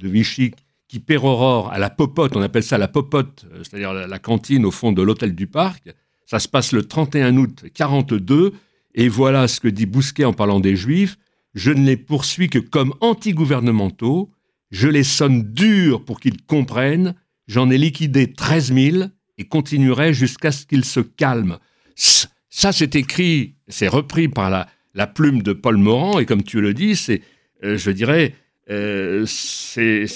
[0.00, 0.52] Vichy,
[0.88, 4.70] qui pérorore à la popote, on appelle ça la popote, euh, c'est-à-dire la, cantine au
[4.70, 5.92] fond de l'hôtel du Parc.
[6.24, 8.52] Ça se passe le 31 août 42,
[8.94, 11.18] et voilà ce que dit Bousquet en parlant des Juifs.
[11.54, 14.30] Je ne les poursuis que comme anti-gouvernementaux,
[14.70, 17.14] je les sonne durs pour qu'ils comprennent,
[17.46, 18.96] j'en ai liquidé 13 000
[19.38, 21.58] et continuerai jusqu'à ce qu'ils se calment.
[21.94, 26.60] Ça, c'est écrit, c'est repris par la, la plume de Paul Morand, et comme tu
[26.60, 27.20] le dis, c'est,
[27.62, 28.34] euh, je dirais,
[28.70, 30.06] euh, c'est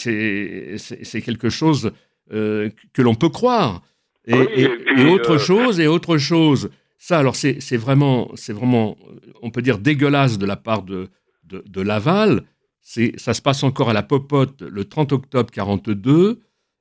[1.22, 1.92] quelque chose
[2.32, 3.82] euh, que l'on peut croire.
[4.26, 4.66] Et,
[5.04, 6.70] autre chose, et autre chose.
[6.98, 8.96] Ça, alors, c'est vraiment, c'est vraiment,
[9.42, 11.08] on peut dire, dégueulasse de la part de,
[11.44, 12.44] de, Laval.
[12.80, 16.40] Ça se passe encore à la Popote le 30 octobre 42.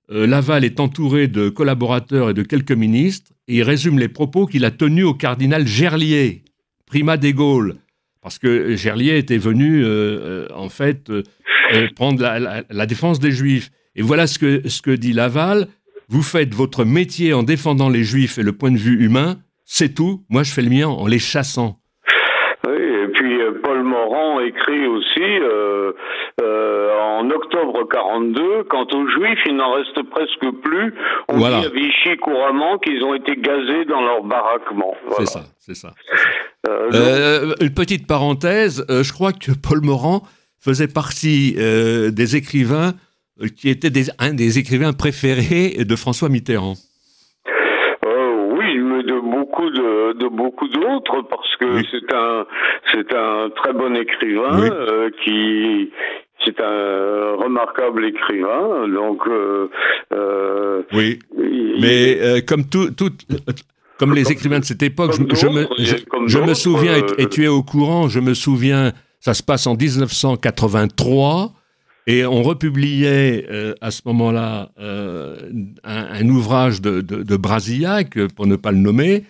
[0.09, 4.65] Laval est entouré de collaborateurs et de quelques ministres, et il résume les propos qu'il
[4.65, 6.43] a tenus au cardinal Gerlier,
[6.85, 7.77] primat des Gaules,
[8.29, 9.83] parce que Gerlier était venu,
[10.53, 11.11] en fait,
[11.95, 13.71] prendre la, défense des Juifs.
[13.95, 15.67] Et voilà ce que, ce que dit Laval.
[16.09, 19.95] Vous faites votre métier en défendant les Juifs et le point de vue humain, c'est
[19.95, 20.21] tout.
[20.29, 21.79] Moi, je fais le mien en les chassant.
[22.67, 25.91] Oui, et puis euh, Paul Morand écrit aussi euh,
[26.41, 30.93] euh, en octobre 42, quant aux Juifs, il n'en reste presque plus.
[31.29, 34.95] On dit à Vichy couramment qu'ils ont été gazés dans leur baraquement.
[35.17, 35.93] C'est ça, c'est ça.
[36.67, 40.23] Une petite parenthèse, je crois que Paul Morand
[40.59, 42.93] faisait partie des écrivains
[43.47, 46.73] qui était un des écrivains préférés de François Mitterrand.
[48.05, 52.45] Euh, oui, mais de beaucoup de, beaucoup d'autres parce que c'est un
[52.91, 55.91] c'est un très bon écrivain euh, qui
[56.45, 61.19] c'est un remarquable écrivain donc euh, oui.
[61.81, 63.11] mais comme tout, tout
[63.99, 65.67] comme les écrivains de cette époque, je, me,
[66.27, 69.75] je, me souviens, et, tu es au courant, je me souviens, ça se passe en
[69.75, 71.53] 1983,
[72.07, 75.37] et on republiait euh, à ce moment-là euh,
[75.83, 79.25] un, ouvrage de, de, Brasillac, pour ne pas le nommer,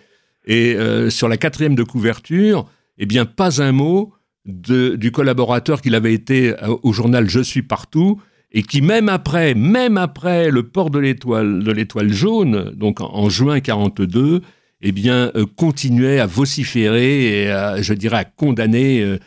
[0.46, 4.14] et euh, sur la quatrième de couverture, eh bien, pas un mot
[4.46, 8.20] de, du collaborateur qu'il avait été au journal Je suis partout,
[8.52, 13.28] et qui même après, même après le port de l'étoile, de l'étoile jaune, donc en,
[13.28, 14.42] juin 42,
[14.82, 19.18] eh bien, continuait à vociférer et à, je dirais, à condamner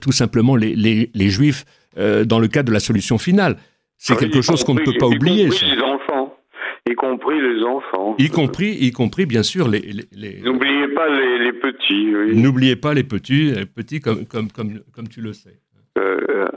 [0.00, 1.64] tout simplement les, les, les juifs
[1.98, 3.56] euh, dans le cadre de la solution finale.
[3.96, 5.46] C'est quelque chose qu'on ne peut pas oublier.
[5.46, 6.36] Y compris les enfants.
[6.88, 8.14] Y compris les enfants.
[8.18, 9.80] Y compris, y compris bien sûr les.
[10.42, 12.12] N'oubliez pas les, petits.
[12.34, 15.58] N'oubliez pas les petits, les petits comme, comme, comme, comme tu le sais.
[15.96, 16.48] Euh,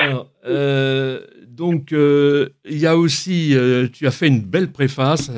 [0.00, 1.20] Alors, euh,
[1.52, 3.56] donc, il y a aussi,
[3.92, 5.30] tu as fait une belle préface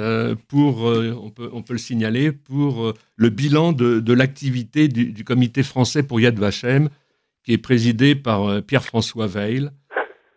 [0.48, 6.02] pour, on, peut, on peut le signaler, pour le bilan de, l'activité du, comité français
[6.02, 6.88] pour Yad Vashem
[7.44, 9.70] qui est présidé par euh, Pierre-François Veil.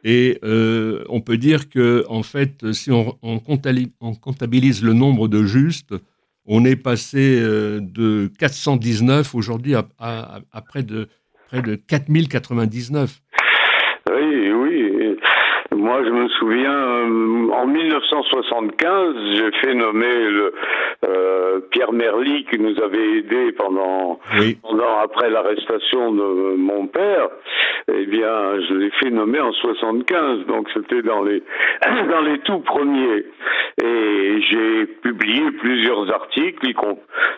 [0.04, 5.96] Et euh, on peut dire que, en fait, si on, comptabilise le nombre de justes,
[6.46, 11.08] on est passé euh, de 419 aujourd'hui à, à, près de
[11.48, 13.22] près de 4099.
[15.88, 15.98] Oui, oui.
[15.98, 20.54] Moi, je me souviens, en 1975, j'ai fait nommer le,
[21.06, 24.20] euh, Pierre Merly qui nous avait aidés pendant,
[24.64, 27.30] pendant après l'arrestation de mon père,
[27.88, 31.42] eh bien, je l'ai fait nommer en 75, donc c'était dans les
[32.10, 33.26] dans les tout premiers.
[33.82, 36.68] Et j'ai publié plusieurs articles,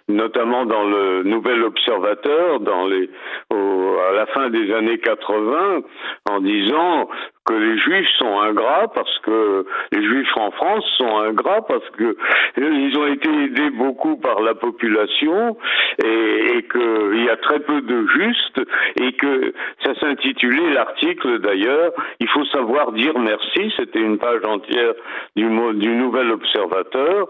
[0.07, 3.09] notamment dans le Nouvel Observateur, dans les
[3.51, 5.81] à la fin des années 80,
[6.29, 7.09] en disant
[7.45, 12.17] que les juifs sont ingrats parce que les juifs en France sont ingrats parce que
[12.57, 15.57] ils ont été aidés beaucoup par la population
[16.03, 18.61] et, et qu'il y a très peu de justes
[18.99, 24.93] et que ça s'intitulait l'article d'ailleurs il faut savoir dire merci c'était une page entière
[25.35, 27.27] du, du Nouvel Observateur.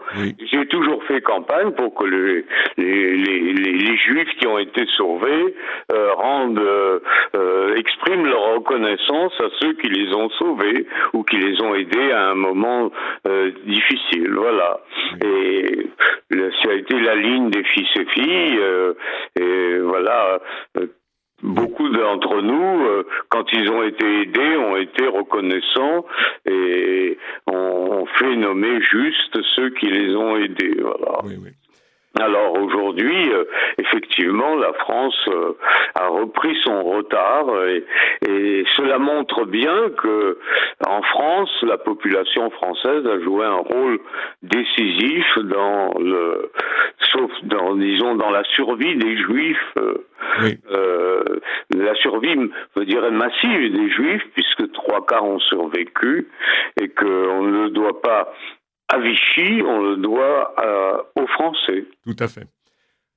[0.51, 2.45] J'ai toujours fait campagne pour que les,
[2.77, 5.55] les, les, les, juifs qui ont été sauvés
[5.91, 6.99] euh, rendent euh,
[7.35, 12.11] euh, expriment leur reconnaissance à ceux qui les ont sauvés ou qui les ont aidés
[12.11, 12.91] à un moment
[13.27, 14.31] euh, difficile.
[14.33, 14.79] Voilà.
[15.23, 15.87] Et
[16.31, 18.57] ça a été la ligne des fils et filles.
[18.59, 18.93] Euh,
[19.39, 20.39] et voilà.
[20.77, 20.87] Euh,
[21.41, 22.85] beaucoup d'entre nous,
[23.29, 26.05] quand ils ont été aidés, ont été reconnaissants
[26.45, 30.75] et ont fait nommer juste ceux qui les ont aidés.
[30.81, 31.19] Voilà.
[31.23, 31.51] Oui, oui.
[32.19, 33.45] Alors aujourd'hui, euh,
[33.77, 35.53] effectivement, la France euh,
[35.95, 37.85] a repris son retard et,
[38.77, 40.37] cela montre bien que
[40.85, 43.99] en France, la population française a joué un rôle
[44.43, 46.51] décisif dans le,
[47.11, 51.39] sauf dans disons dans la survie des Juifs, euh,
[51.75, 52.35] la survie,
[52.77, 56.27] je dirais massive des Juifs, puisque trois quarts ont survécu
[56.81, 58.31] et qu'on ne doit pas
[58.89, 60.53] à Vichy, on le doit
[61.15, 61.85] aux Français.
[62.05, 62.47] Tout à fait.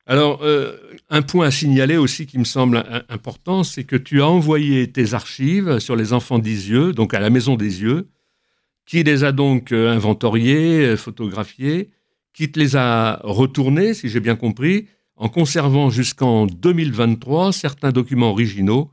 [0.06, 0.76] Alors, euh,
[1.10, 5.14] un point à signaler aussi qui me semble important, c'est que tu as envoyé tes
[5.14, 8.08] archives sur les enfants d'Isieux, donc à la Maison des Yeux,
[8.84, 11.90] qui les a donc euh, inventoriées, euh, photographiées,
[12.34, 18.30] qui te les a retournées, si j'ai bien compris, en conservant jusqu'en 2023 certains documents
[18.30, 18.90] originaux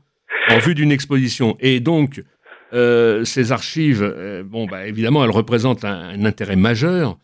[0.48, 1.56] en vue d'une exposition.
[1.58, 2.22] Et donc,
[2.72, 7.16] euh, ces archives, euh, bon, bah, évidemment, elles représentent un, intérêt majeur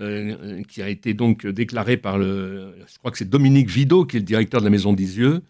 [0.00, 4.16] euh, qui a été donc déclaré par le, je crois que c'est Dominique Vidot qui
[4.16, 5.40] est le directeur de la Maison des Yeux.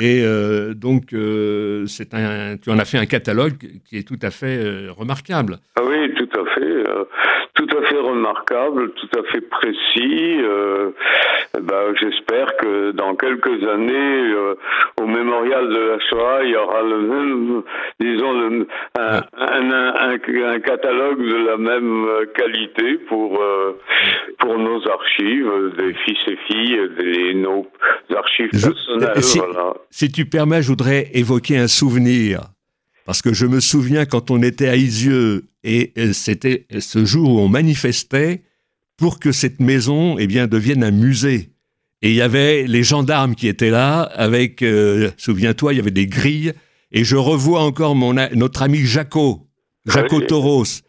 [0.00, 0.24] Et
[0.74, 1.14] donc,
[1.86, 3.58] c'est un, tu en as fait un catalogue
[3.88, 5.58] qui est tout à fait remarquable.
[5.76, 6.84] Ah oui, tout à fait,
[7.54, 10.40] tout à fait remarquable, tout à fait précis.
[11.62, 14.34] Ben, j'espère que dans quelques années,
[15.08, 17.62] mémorial de la Shoah, il y aura le même,
[18.00, 18.66] disons,
[18.98, 22.06] un, un, catalogue de la même
[22.36, 23.40] qualité pour
[24.38, 27.66] pour nos archives, des fils et filles, des, nos
[28.16, 29.22] archives personnelles.
[29.22, 29.40] Si,
[29.90, 32.40] si tu permets, je voudrais évoquer un souvenir.
[33.08, 37.38] Parce que je me souviens quand on était à Isieux et c'était ce jour où
[37.40, 38.42] on manifestait
[38.98, 41.50] pour que cette maison eh bien, devienne un musée.
[42.02, 45.90] Et il y avait les gendarmes qui étaient là avec, euh, souviens-toi, il y avait
[45.90, 46.52] des grilles.
[46.92, 49.48] Et je revois encore mon, notre ami Jaco,
[49.84, 50.82] Jaco Toros,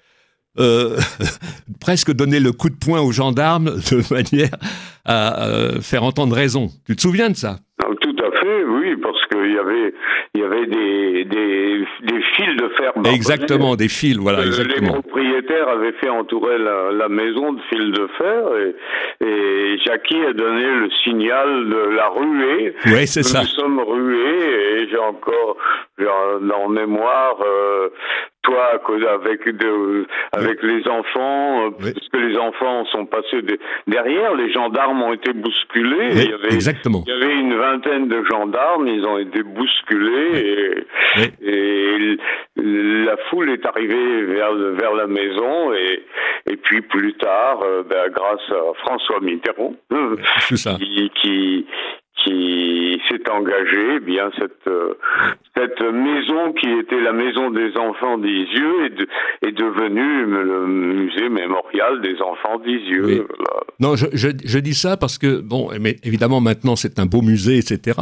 [0.60, 0.98] euh,
[1.82, 4.56] presque donner le coup de poing aux gendarmes de manière
[5.04, 6.70] à euh, faire entendre raison.
[6.86, 9.94] Tu te souviens de ça Tout à fait, oui, parce qu'il y avait,
[10.34, 12.92] il y avait des, des, des fils de fer.
[13.14, 14.46] Exactement, des fils, voilà.
[14.46, 14.96] Exactement.
[14.96, 20.22] Les propriétaires avaient fait entourer la, la maison de fils de fer et, et, Jackie
[20.26, 22.76] a donné le signal de la ruée.
[22.86, 23.42] Oui, c'est ça.
[23.42, 25.58] Nous sommes rués et j'ai encore
[26.02, 27.90] en mémoire euh,
[28.42, 28.80] toi
[29.14, 33.42] avec de, avec les enfants, euh, parce que les enfants sont passés
[33.88, 36.10] derrière, les gendarmes ont été bousculés.
[36.12, 37.04] il y avait, exactement.
[37.06, 40.86] Il y avait une vingtaine de gendarmes, ils ont été bousculés
[41.18, 42.18] et, et,
[42.56, 46.04] la foule est arrivée vers vers la maison et
[46.50, 49.76] et puis plus tard, euh, ben, grâce à François Mitterrand,
[50.80, 51.66] qui, qui
[52.24, 54.94] qui s'est engagé, eh bien cette euh,
[55.56, 62.02] cette maison qui était la maison des enfants d'Isieux est, est devenue le musée mémorial
[62.02, 63.28] des enfants d'Isieux.
[63.80, 67.22] Non, je, je, je, dis ça parce que bon, mais évidemment maintenant c'est un beau
[67.22, 68.00] musée, etc.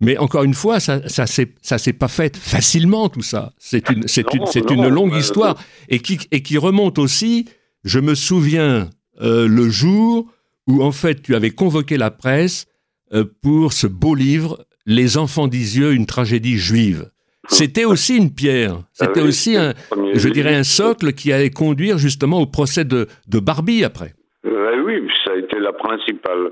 [0.00, 3.52] Mais encore une fois, ça, ça s'est, pas fait facilement tout ça.
[3.58, 5.56] C'est une, c'est une, c'est une longue histoire
[5.90, 7.46] et qui, et qui remonte aussi.
[7.84, 8.88] Je me souviens
[9.20, 10.26] euh, le jour
[10.66, 12.69] où en fait tu avais convoqué la presse euh,
[13.42, 17.10] pour ce beau livre, Les enfants d'Isieux, une tragédie juive.
[17.48, 19.74] C'était aussi une pierre, c'était ah aussi un,
[20.14, 24.14] je dirais un socle qui allait conduire justement au procès de, de Barbie après.
[24.46, 26.50] Euh, oui, ça a été la principale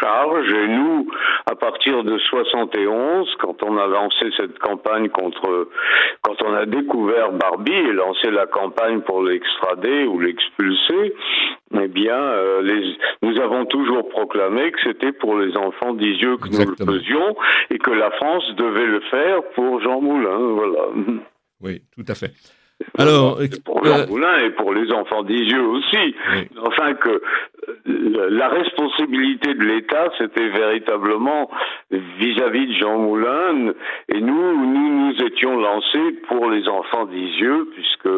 [0.00, 0.52] charge.
[0.52, 1.06] Et nous,
[1.44, 5.68] à partir de 71, quand on a lancé cette campagne contre,
[6.22, 11.14] quand on a découvert Barbie et lancé la campagne pour l'extrader ou l'expulser,
[11.78, 16.48] eh bien, euh, les, nous avons toujours proclamé que c'était pour les enfants d'Isieux que
[16.48, 17.36] nous le faisions
[17.70, 20.38] et que la France devait le faire pour Jean Moulin.
[20.38, 20.86] Voilà.
[21.60, 22.32] Oui, tout à fait.
[22.98, 26.14] Alors, pour Jean euh, Moulin et pour les enfants d'Isieux aussi.
[26.62, 27.22] Enfin que
[27.84, 31.50] la responsabilité de l'État, c'était véritablement
[31.90, 33.72] vis-à-vis de Jean Moulin,
[34.08, 38.08] et nous, nous nous étions lancés pour les enfants d'Isieux, puisque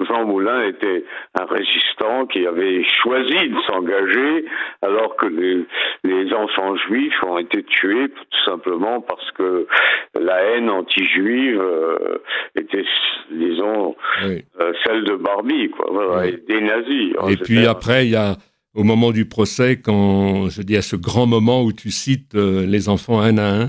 [0.00, 1.04] Jean Moulin était
[1.38, 4.44] un résistant qui avait choisi de s'engager,
[4.82, 5.64] alors que les,
[6.04, 9.66] les, enfants juifs ont été tués tout simplement parce que
[10.14, 12.18] la haine anti-juive euh,
[12.54, 12.84] était,
[13.30, 17.14] disons, euh, celle de Barbie, quoi, voilà, des nazis.
[17.28, 18.36] Et puis après, il y a
[18.74, 22.66] au moment du procès, quand je dis à ce grand moment où tu cites euh,
[22.66, 23.66] les enfants un à un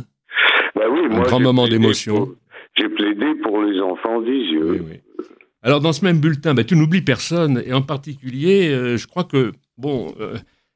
[0.75, 2.29] bah oui, Un grand moment d'émotion.
[2.77, 4.85] J'ai plaidé pour les enfants d'Isieux.
[5.63, 9.23] Alors, dans ce même bulletin, bah, tu n'oublies personne, et en particulier, euh, je crois
[9.25, 10.13] que, bon,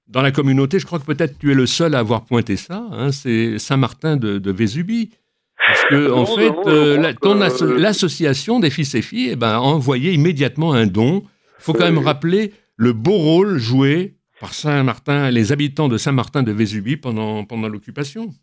[0.08, 2.86] dans la communauté, je crois que peut-être tu es le seul à avoir pointé ça,
[2.92, 5.12] hein, c'est Saint-Martin de, Vésubie.
[5.68, 10.88] Parce que, en fait, l'association des fils et filles eh ben, a envoyé immédiatement un
[10.88, 11.24] don.
[11.60, 16.44] Il faut quand même rappeler le beau rôle joué par Saint-Martin, les habitants de Saint-Martin
[16.44, 18.34] de Vésubie pendant, pendant l'occupation.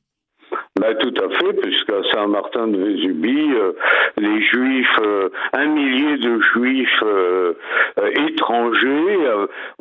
[0.81, 3.73] Ben, tout à fait, puisqu'à Saint-Martin de Vésubie, euh,
[4.17, 7.53] les Juifs, euh, un millier de Juifs euh,
[8.29, 9.19] étrangers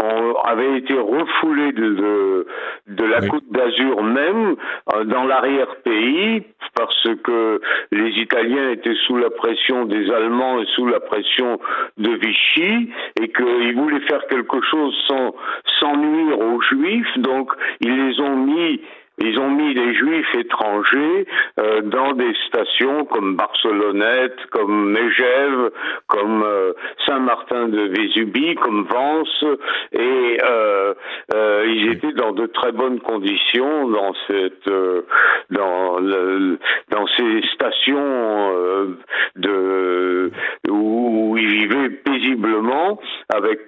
[0.03, 2.45] ont, avaient été refoulés de,
[2.87, 4.57] de, la Côte d'Azur même
[5.05, 6.43] dans l'arrière-pays
[6.75, 7.61] parce que
[7.93, 11.61] les Italiens étaient sous la pression des Allemands et sous la pression
[11.97, 12.91] de Vichy
[13.21, 15.33] et qu'ils voulaient faire quelque chose sans,
[15.79, 18.81] sans nuire aux Juifs, donc ils les ont mis
[19.21, 21.25] ils ont mis les juifs étrangers
[21.59, 25.71] euh, dans des stations comme Barcelonnette, comme Megève,
[26.07, 26.73] comme euh,
[27.05, 29.45] Saint-Martin de Vésubie, comme Vence,
[29.91, 30.93] et euh,
[31.33, 35.01] euh ils étaient dans de très bonnes conditions dans cette, euh,
[35.49, 36.57] dans, le,
[36.89, 38.95] dans ces stations
[39.35, 40.31] de
[40.69, 42.99] où, ils vivaient paisiblement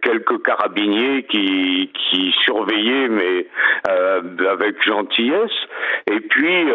[0.01, 1.89] quelques carabiniers qui
[2.43, 3.47] surveillaient mais
[4.49, 5.51] avec gentillesse.
[6.11, 6.65] Et puis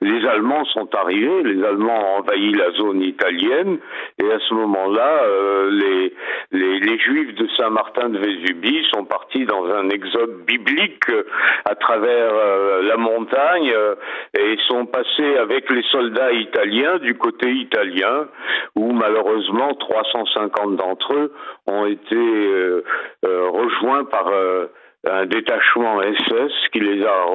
[0.00, 3.78] les Allemands sont arrivés, les Allemands ont envahi la zone italienne,
[4.22, 5.22] et à ce moment-là,
[5.70, 6.12] les,
[6.52, 11.10] les, les Juifs de Saint-Martin de Vésubie sont partis dans un exode biblique
[11.64, 12.32] à travers
[12.82, 13.72] la montagne
[14.38, 18.26] et sont passés avec les soldats italiens du côté italien,
[18.74, 21.32] où malheureusement 350 d'entre eux
[21.66, 22.84] ont été euh,
[23.24, 24.66] euh, rejoints par euh,
[25.08, 27.26] un détachement SS qui les a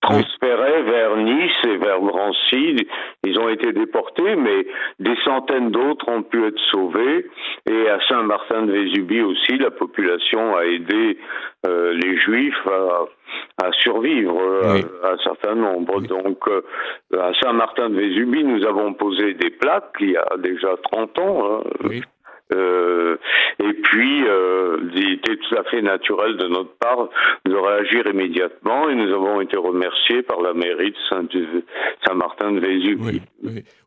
[0.00, 2.76] transférés vers Nice et vers Drancy.
[3.24, 4.66] Ils ont été déportés, mais
[5.00, 7.26] des centaines d'autres ont pu être sauvés.
[7.68, 11.18] Et à Saint-Martin-de-Vésubie aussi, la population a aidé
[11.64, 12.68] les Juifs
[13.62, 16.00] à, survivre à, un certain nombre.
[16.02, 16.48] Donc,
[17.16, 21.62] à Saint-Martin-de-Vésubie, nous avons posé des plaques il y a déjà 30 ans.
[21.64, 22.00] Hein,
[22.52, 23.16] euh,
[23.58, 27.08] et puis, euh, il était tout à fait naturel de notre part
[27.44, 31.64] de réagir immédiatement et nous avons été remerciés par la mairie de
[32.06, 33.22] Saint-Martin de Vésubie.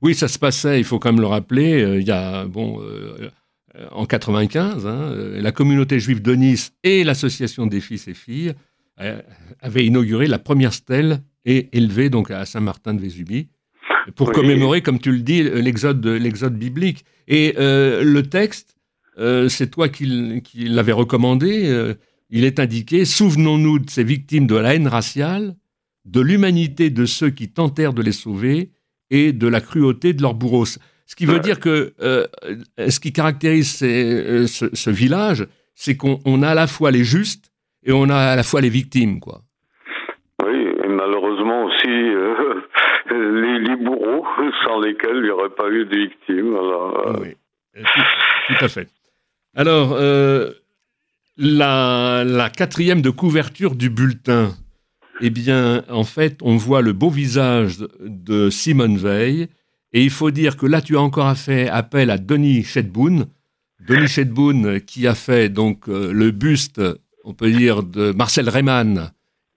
[0.02, 2.82] Oui, ça se passait, il faut quand même le rappeler, euh, il y a, bon,
[3.92, 8.54] en 95, hein, la communauté juive de Nice et l'association des fils et filles
[9.62, 13.48] avaient inauguré la première stèle et élevée donc à Saint-Martin de Vésubie
[14.16, 17.06] pour commémorer, comme tu le dis, l'exode, l'exode biblique.
[17.28, 18.76] Et euh, le texte,
[19.18, 20.06] euh, c'est toi qui,
[20.56, 21.70] l'avais recommandé.
[21.70, 21.94] Euh,
[22.30, 25.56] il est indiqué Souvenons-nous de ces victimes de la haine raciale,
[26.06, 28.72] de l'humanité de ceux qui tentèrent de les sauver
[29.10, 30.66] et de la cruauté de leurs bourreaux.
[30.66, 31.94] Ce qui veut dire que
[32.78, 37.52] ce qui caractérise ce, ce, village, c'est qu'on a à la fois les justes
[37.84, 39.42] et on a à la fois les victimes, quoi.
[40.46, 41.90] Oui, et malheureusement aussi
[43.12, 44.26] les, bourreaux
[44.64, 46.56] sans lesquels il n'y aurait pas eu de victimes.
[46.56, 47.20] Euh.
[47.22, 47.36] oui,
[47.76, 48.88] tout, à fait.
[49.56, 50.52] Alors, euh,
[51.38, 54.54] la, quatrième de couverture du bulletin,
[55.22, 59.48] eh bien, en fait, on voit le beau visage de Simone Veil.
[59.92, 63.26] Et il faut dire que là, tu as encore fait appel à Denis Chedboun.
[63.88, 66.82] Denis Chedboun qui a fait donc euh, le buste,
[67.24, 69.12] on peut dire, de Marcel Reymann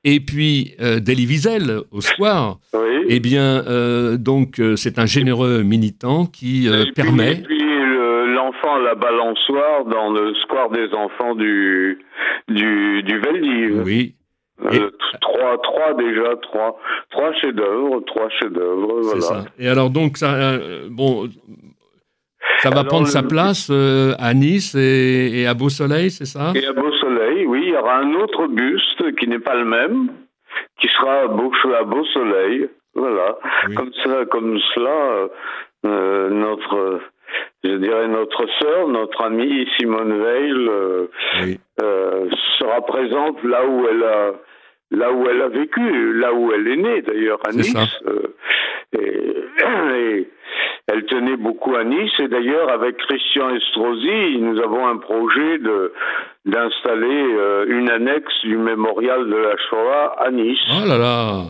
[0.05, 2.59] et puis euh, Wiesel au soir.
[2.75, 2.81] Oui.
[3.09, 7.33] Eh bien, euh, donc, euh, c'est un généreux militant qui euh, permet.
[7.33, 7.59] et puis
[8.35, 11.99] l'enfant à la balançoire dans le square des enfants du,
[12.49, 13.83] du, du Veldiv.
[13.85, 14.15] Oui.
[15.21, 16.79] trois, trois déjà, trois,
[17.11, 19.21] trois chefs-d'œuvre, trois chefs-d'œuvre, voilà.
[19.21, 19.45] Ça.
[19.59, 20.59] Et alors donc ça,
[20.91, 21.29] bon,
[22.59, 26.53] ça va prendre sa place à Nice et, et à Beau Soleil, c'est ça?
[26.55, 26.93] Et à Beau
[27.73, 30.09] y aura un autre buste qui n'est pas le même,
[30.81, 32.69] qui sera à Beau, à beau Soleil.
[32.95, 33.39] Voilà.
[33.75, 35.29] Comme, ça, comme cela,
[35.87, 37.01] euh, notre,
[37.65, 41.07] je dirais notre sœur, notre amie Simone Veil euh,
[41.83, 44.33] euh, sera présente là où elle a
[44.91, 47.75] là où elle a vécu, là où elle est née d'ailleurs à Nice.
[48.93, 50.29] et,
[50.89, 55.93] elle tenait beaucoup à Nice et d'ailleurs avec Christian Estrosi, nous avons un projet de
[56.45, 60.59] d'installer une annexe du mémorial de la Shoah à Nice.
[60.71, 61.45] Oh là là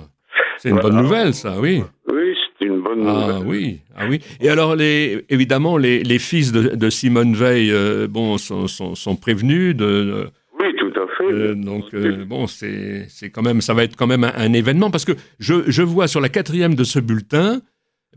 [0.58, 1.82] c'est une bonne nouvelle, ça, oui.
[2.08, 3.46] Oui, c'est une bonne ah, nouvelle.
[3.46, 4.20] Oui, ah oui.
[4.40, 8.94] Et alors, les, évidemment, les, les fils de, de, Simone Veil, euh, bon, sont, sont,
[8.94, 10.28] sont, prévenus de.
[10.60, 11.32] oui, tout à fait.
[11.32, 15.04] Euh, donc, euh, bon, c'est quand même, ça va être quand même un, événement parce
[15.04, 17.60] que je, je, vois sur la quatrième de ce bulletin,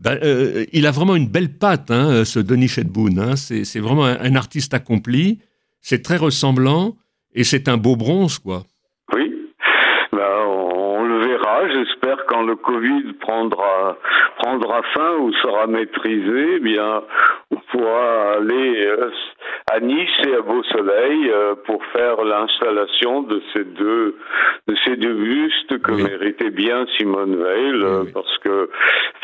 [0.00, 0.18] ben,
[0.72, 3.18] il a vraiment une belle patte, hein, ce Denis Chedboun.
[3.18, 5.40] Hein, c'est vraiment un, un, artiste accompli.
[5.88, 6.94] C'est très ressemblant
[7.32, 8.62] et c'est un beau bronze, quoi.
[11.72, 13.96] j'espère quand le Covid prendra
[14.38, 17.02] prendra fin ou sera maîtrisé, eh bien
[17.52, 19.10] on pourra aller euh,
[19.72, 24.16] à Nice et à Beau Soleil euh, pour faire l'installation de ces deux
[24.66, 28.70] de ces deux bustes que méritait bien Simone Veil, euh, parce que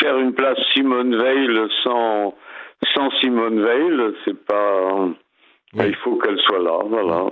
[0.01, 1.49] faire une place Simone Veil
[1.83, 2.35] sans
[2.95, 5.09] sans Simone Veil, c'est pas
[5.75, 7.31] il faut qu'elle soit là, voilà.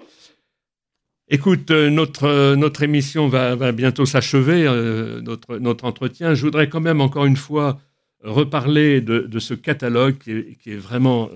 [1.33, 6.35] Écoute, euh, notre, euh, notre émission va, va bientôt s'achever, euh, notre, notre entretien.
[6.35, 7.79] Je voudrais quand même encore une fois
[8.25, 11.31] reparler de, de ce catalogue qui est, qui est vraiment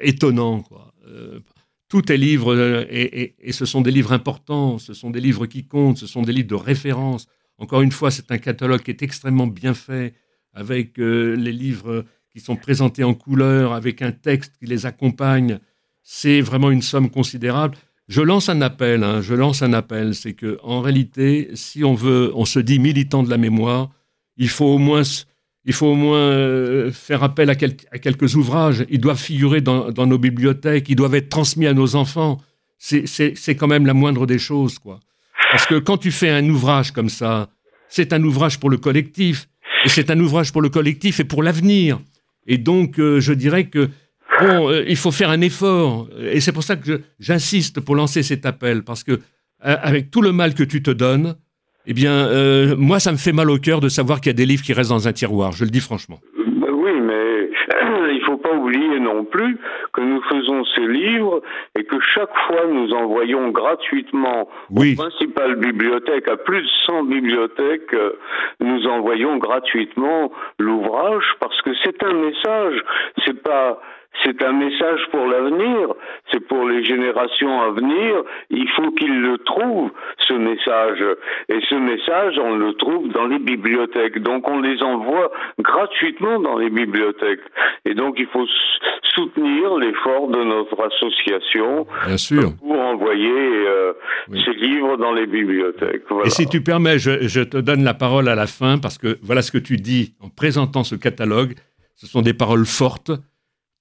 [0.00, 0.62] étonnant.
[0.62, 0.94] Quoi.
[1.90, 2.56] tout est livre,
[2.88, 6.22] et, et, ce sont des livres importants, ce sont des livres qui comptent, ce sont
[6.22, 7.28] des livres de référence.
[7.58, 10.14] Encore une fois, c'est un catalogue qui est extrêmement bien fait,
[10.54, 15.58] avec les livres qui sont présentés en couleur, avec un texte qui les accompagne.
[16.04, 17.76] C'est vraiment une somme considérable.
[18.08, 21.94] Je lance un appel, hein, je lance un appel, c'est que en réalité, si on
[21.94, 23.88] veut, on se dit militant de la mémoire,
[24.36, 25.02] il faut au moins,
[25.64, 28.84] il faut au moins euh, faire appel à, quelques ouvrages.
[28.90, 32.38] Ils doivent figurer dans, dans, nos bibliothèques, ils doivent être transmis à nos enfants.
[32.78, 35.00] C'est quand même la moindre des choses, quoi.
[35.50, 37.48] Parce que quand tu fais un ouvrage comme ça,
[37.88, 39.48] c'est un ouvrage pour le collectif.
[39.84, 42.00] Et c'est un ouvrage pour le collectif et pour l'avenir.
[42.46, 43.90] Et donc, euh, je dirais que,
[44.40, 46.08] bon, euh, il faut faire un effort.
[46.18, 48.82] Et c'est pour ça que j'insiste pour lancer cet appel.
[48.84, 49.18] Parce que, euh,
[49.60, 51.34] avec tout le mal que tu te donnes,
[51.86, 52.28] eh bien,
[52.76, 54.72] moi, ça me fait mal au cœur de savoir qu'il y a des livres qui
[54.72, 55.52] restent dans un tiroir.
[55.52, 56.18] Je le dis franchement.
[56.38, 57.50] Oui, mais
[58.10, 59.58] il ne faut pas oublier non plus
[59.92, 61.42] que nous faisons ces livres
[61.78, 67.94] et que chaque fois nous envoyons gratuitement aux principales bibliothèques, à plus de 100 bibliothèques,
[68.60, 72.82] nous envoyons gratuitement l'ouvrage parce que c'est un message.
[73.24, 73.80] C'est pas
[74.22, 75.88] c'est un message pour l'avenir,
[76.32, 78.22] c'est pour les générations à venir.
[78.50, 79.90] Il faut qu'ils le trouvent,
[80.28, 81.02] ce message.
[81.48, 84.22] Et ce message, on le trouve dans les bibliothèques.
[84.22, 87.40] Donc on les envoie gratuitement dans les bibliothèques.
[87.84, 88.46] Et donc il faut
[89.14, 91.86] soutenir l'effort de notre association
[92.60, 93.92] pour envoyer euh,
[94.44, 96.02] ces livres dans les bibliothèques.
[96.24, 99.18] Et si tu permets, je, je te donne la parole à la fin parce que
[99.22, 101.54] voilà ce que tu dis en présentant ce catalogue.
[101.96, 103.12] Ce sont des paroles fortes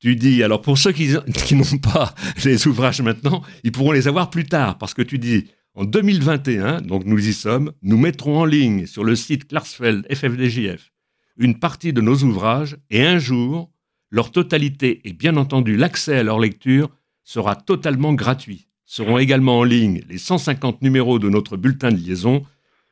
[0.04, 4.30] tu dis, alors pour ceux qui, n'ont pas les ouvrages maintenant, ils pourront les avoir
[4.30, 5.46] plus tard, parce que tu dis,
[5.76, 10.92] en 2021, donc nous y sommes, nous mettrons en ligne sur le site Klarsfeld FFDJF
[11.38, 13.72] une partie de nos ouvrages, et un jour,
[14.12, 16.90] leur totalité et bien entendu l'accès à leur lecture
[17.24, 18.68] sera totalement gratuit.
[18.84, 22.44] Seront également en ligne les 150 numéros de notre bulletin de liaison,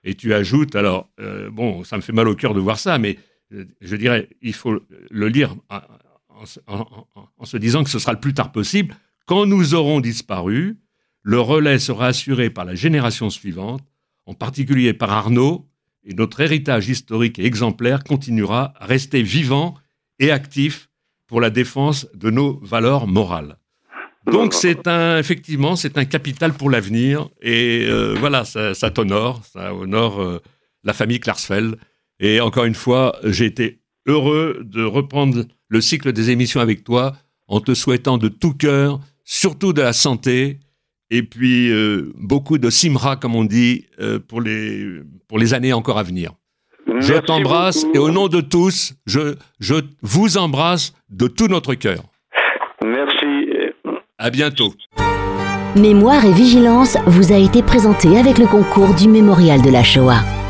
[0.06, 2.98] et tu ajoutes, alors, euh, bon, ça me fait mal au cœur de voir ça,
[2.98, 3.20] mais
[3.54, 5.58] euh, je dirais, il faut le lire
[6.68, 8.96] en, se disant que ce sera le plus tard possible.
[9.26, 10.78] Quand nous aurons disparu,
[11.24, 13.82] le relais sera assuré par la génération suivante,
[14.26, 15.68] en particulier par Arnaud,
[16.04, 19.76] et notre héritage historique et exemplaire continuera à rester vivant
[20.20, 20.90] et actif
[21.28, 23.58] pour la défense de nos valeurs morales.
[24.26, 29.74] Donc c'est un, effectivement, c'est un capital pour l'avenir et euh, voilà, ça, t'honore, ça
[29.74, 30.42] honore euh,
[30.84, 31.78] la famille Klarsfeld.
[32.20, 37.14] Et encore une fois, j'ai été heureux de reprendre le cycle des émissions avec toi
[37.48, 40.60] en te souhaitant de tout cœur, surtout de la santé
[41.10, 45.74] et puis euh, beaucoup de simra, comme on dit, euh, pour, les, pour les années
[45.74, 46.34] encore à venir.
[47.00, 52.04] je t'embrasse et au nom de tous, je, je vous embrasse de tout notre cœur.
[52.84, 53.72] Merci.
[54.18, 54.74] À bientôt.
[55.76, 60.41] Mémoire et vigilance vous a été présenté avec le concours du Mémorial de la Shoah.